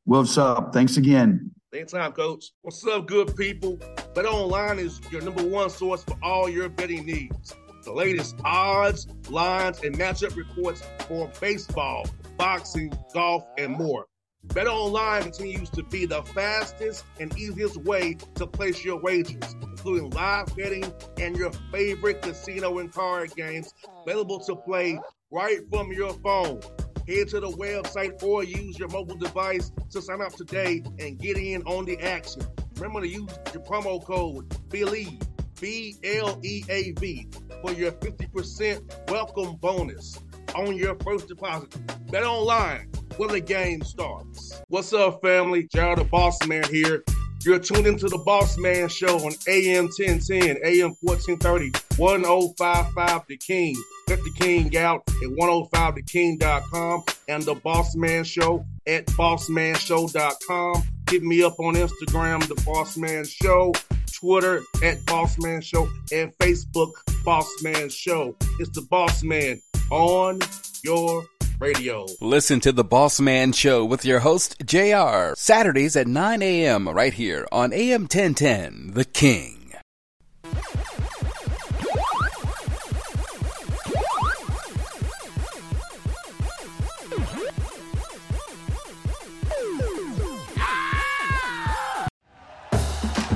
What's 0.05 0.37
up? 0.39 0.73
Thanks 0.73 0.97
again. 0.97 1.53
Anytime, 1.75 2.13
Coach. 2.13 2.53
What's 2.61 2.87
up, 2.87 3.07
good 3.07 3.35
people? 3.35 3.79
Bet 4.15 4.27
Online 4.27 4.79
is 4.79 5.01
your 5.11 5.23
number 5.23 5.43
one 5.43 5.71
source 5.71 6.05
for 6.05 6.19
all 6.23 6.47
your 6.47 6.69
betting 6.69 7.07
needs 7.07 7.55
the 7.83 7.93
latest 7.93 8.37
odds, 8.45 9.09
lines, 9.29 9.81
and 9.83 9.99
matchup 9.99 10.37
reports 10.37 10.83
for 11.09 11.31
baseball, 11.41 12.07
boxing, 12.37 12.93
golf, 13.13 13.43
and 13.59 13.73
more. 13.73 14.07
Bet 14.45 14.67
Online 14.67 15.23
continues 15.23 15.71
to 15.71 15.83
be 15.85 16.05
the 16.05 16.23
fastest 16.23 17.05
and 17.19 17.37
easiest 17.39 17.79
way 17.79 18.19
to 18.35 18.47
place 18.47 18.85
your 18.85 19.01
wagers, 19.01 19.57
including 19.63 20.11
live 20.11 20.55
betting 20.55 20.85
and 21.19 21.37
your 21.37 21.51
favorite 21.73 22.23
casino 22.23 22.79
and 22.81 22.93
card 22.93 23.35
games 23.35 23.73
available 24.07 24.39
to 24.41 24.55
play 24.55 25.01
right 25.31 25.61
from 25.71 25.91
your 25.91 26.13
phone. 26.23 26.61
Head 27.09 27.29
to 27.31 27.41
the 27.41 27.51
website 27.51 28.23
or 28.23 28.45
use 28.45 28.79
your 28.79 28.89
mobile 28.89 29.17
device 29.17 29.73
to 29.91 30.01
sign 30.01 30.21
up 30.21 30.35
today 30.35 30.85
and 31.01 31.19
get 31.19 31.37
in 31.37 31.63
on 31.63 31.85
the 31.85 31.99
action. 31.99 32.43
Remember 32.77 33.01
to 33.01 33.09
use 33.09 33.29
your 33.53 33.63
promo 33.65 34.05
code 34.05 34.49
BLEAV, 34.69 35.21
B 35.61 35.97
L 36.05 36.39
E 36.43 36.65
A 36.69 36.93
V 36.93 37.29
for 37.61 37.73
your 37.73 37.91
50% 37.93 39.11
welcome 39.11 39.57
bonus 39.57 40.17
on 40.55 40.77
your 40.77 40.95
first 40.97 41.27
deposit. 41.27 41.75
Bet 42.11 42.23
online 42.23 42.89
when 43.17 43.31
the 43.31 43.41
game 43.41 43.83
starts. 43.83 44.63
What's 44.69 44.93
up, 44.93 45.21
family? 45.23 45.65
JR 45.75 45.97
the 45.97 46.07
Boss 46.09 46.39
Man 46.47 46.65
here. 46.71 47.03
You're 47.45 47.59
tuned 47.59 47.89
into 47.89 48.09
the 48.09 48.19
Boss 48.19 48.57
Man 48.59 48.89
Show 48.89 49.17
on 49.19 49.33
AM 49.49 49.87
1010, 49.87 50.59
AM 50.65 50.95
1430, 51.01 51.73
1055 51.97 53.27
The 53.27 53.37
King. 53.39 53.75
Let 54.13 54.21
oh 54.21 54.25
the 54.25 54.31
King 54.33 54.77
out 54.77 55.03
at 55.09 55.31
105theking.com 55.31 57.05
and 57.29 57.43
the 57.45 57.55
Boss 57.55 57.97
Man 57.97 58.25
Show 58.25 58.63
at 58.87 59.07
bossmanshow.com. 59.07 60.83
Hit 61.09 61.23
me 61.23 61.43
up 61.43 61.59
on 61.59 61.77
Instagram, 61.77 62.47
The 62.47 62.63
Boss 62.67 62.99
Man 62.99 63.25
Show. 63.25 63.73
Twitter 64.13 64.61
at 64.85 65.03
Boss 65.07 65.39
Man 65.39 65.63
Show, 65.63 65.89
and 66.13 66.31
Facebook 66.37 66.93
Boss 67.25 67.51
Man 67.63 67.89
Show. 67.89 68.37
It's 68.61 68.69
the 68.71 68.83
Boss 68.83 69.23
Man 69.23 69.63
on 69.91 70.41
your 70.85 71.25
radio. 71.59 72.05
Listen 72.21 72.61
to 72.61 72.71
the 72.71 72.85
Boss 72.85 73.19
Man 73.19 73.53
Show 73.53 73.83
with 73.83 74.05
your 74.05 74.21
host, 74.21 74.57
JR, 74.63 75.33
Saturdays 75.37 75.97
at 75.97 76.07
9 76.07 76.43
a.m. 76.43 76.87
right 76.87 77.15
here 77.15 77.49
on 77.51 77.73
AM 77.73 78.03
1010, 78.03 78.91
The 78.93 79.07
King. 79.07 79.62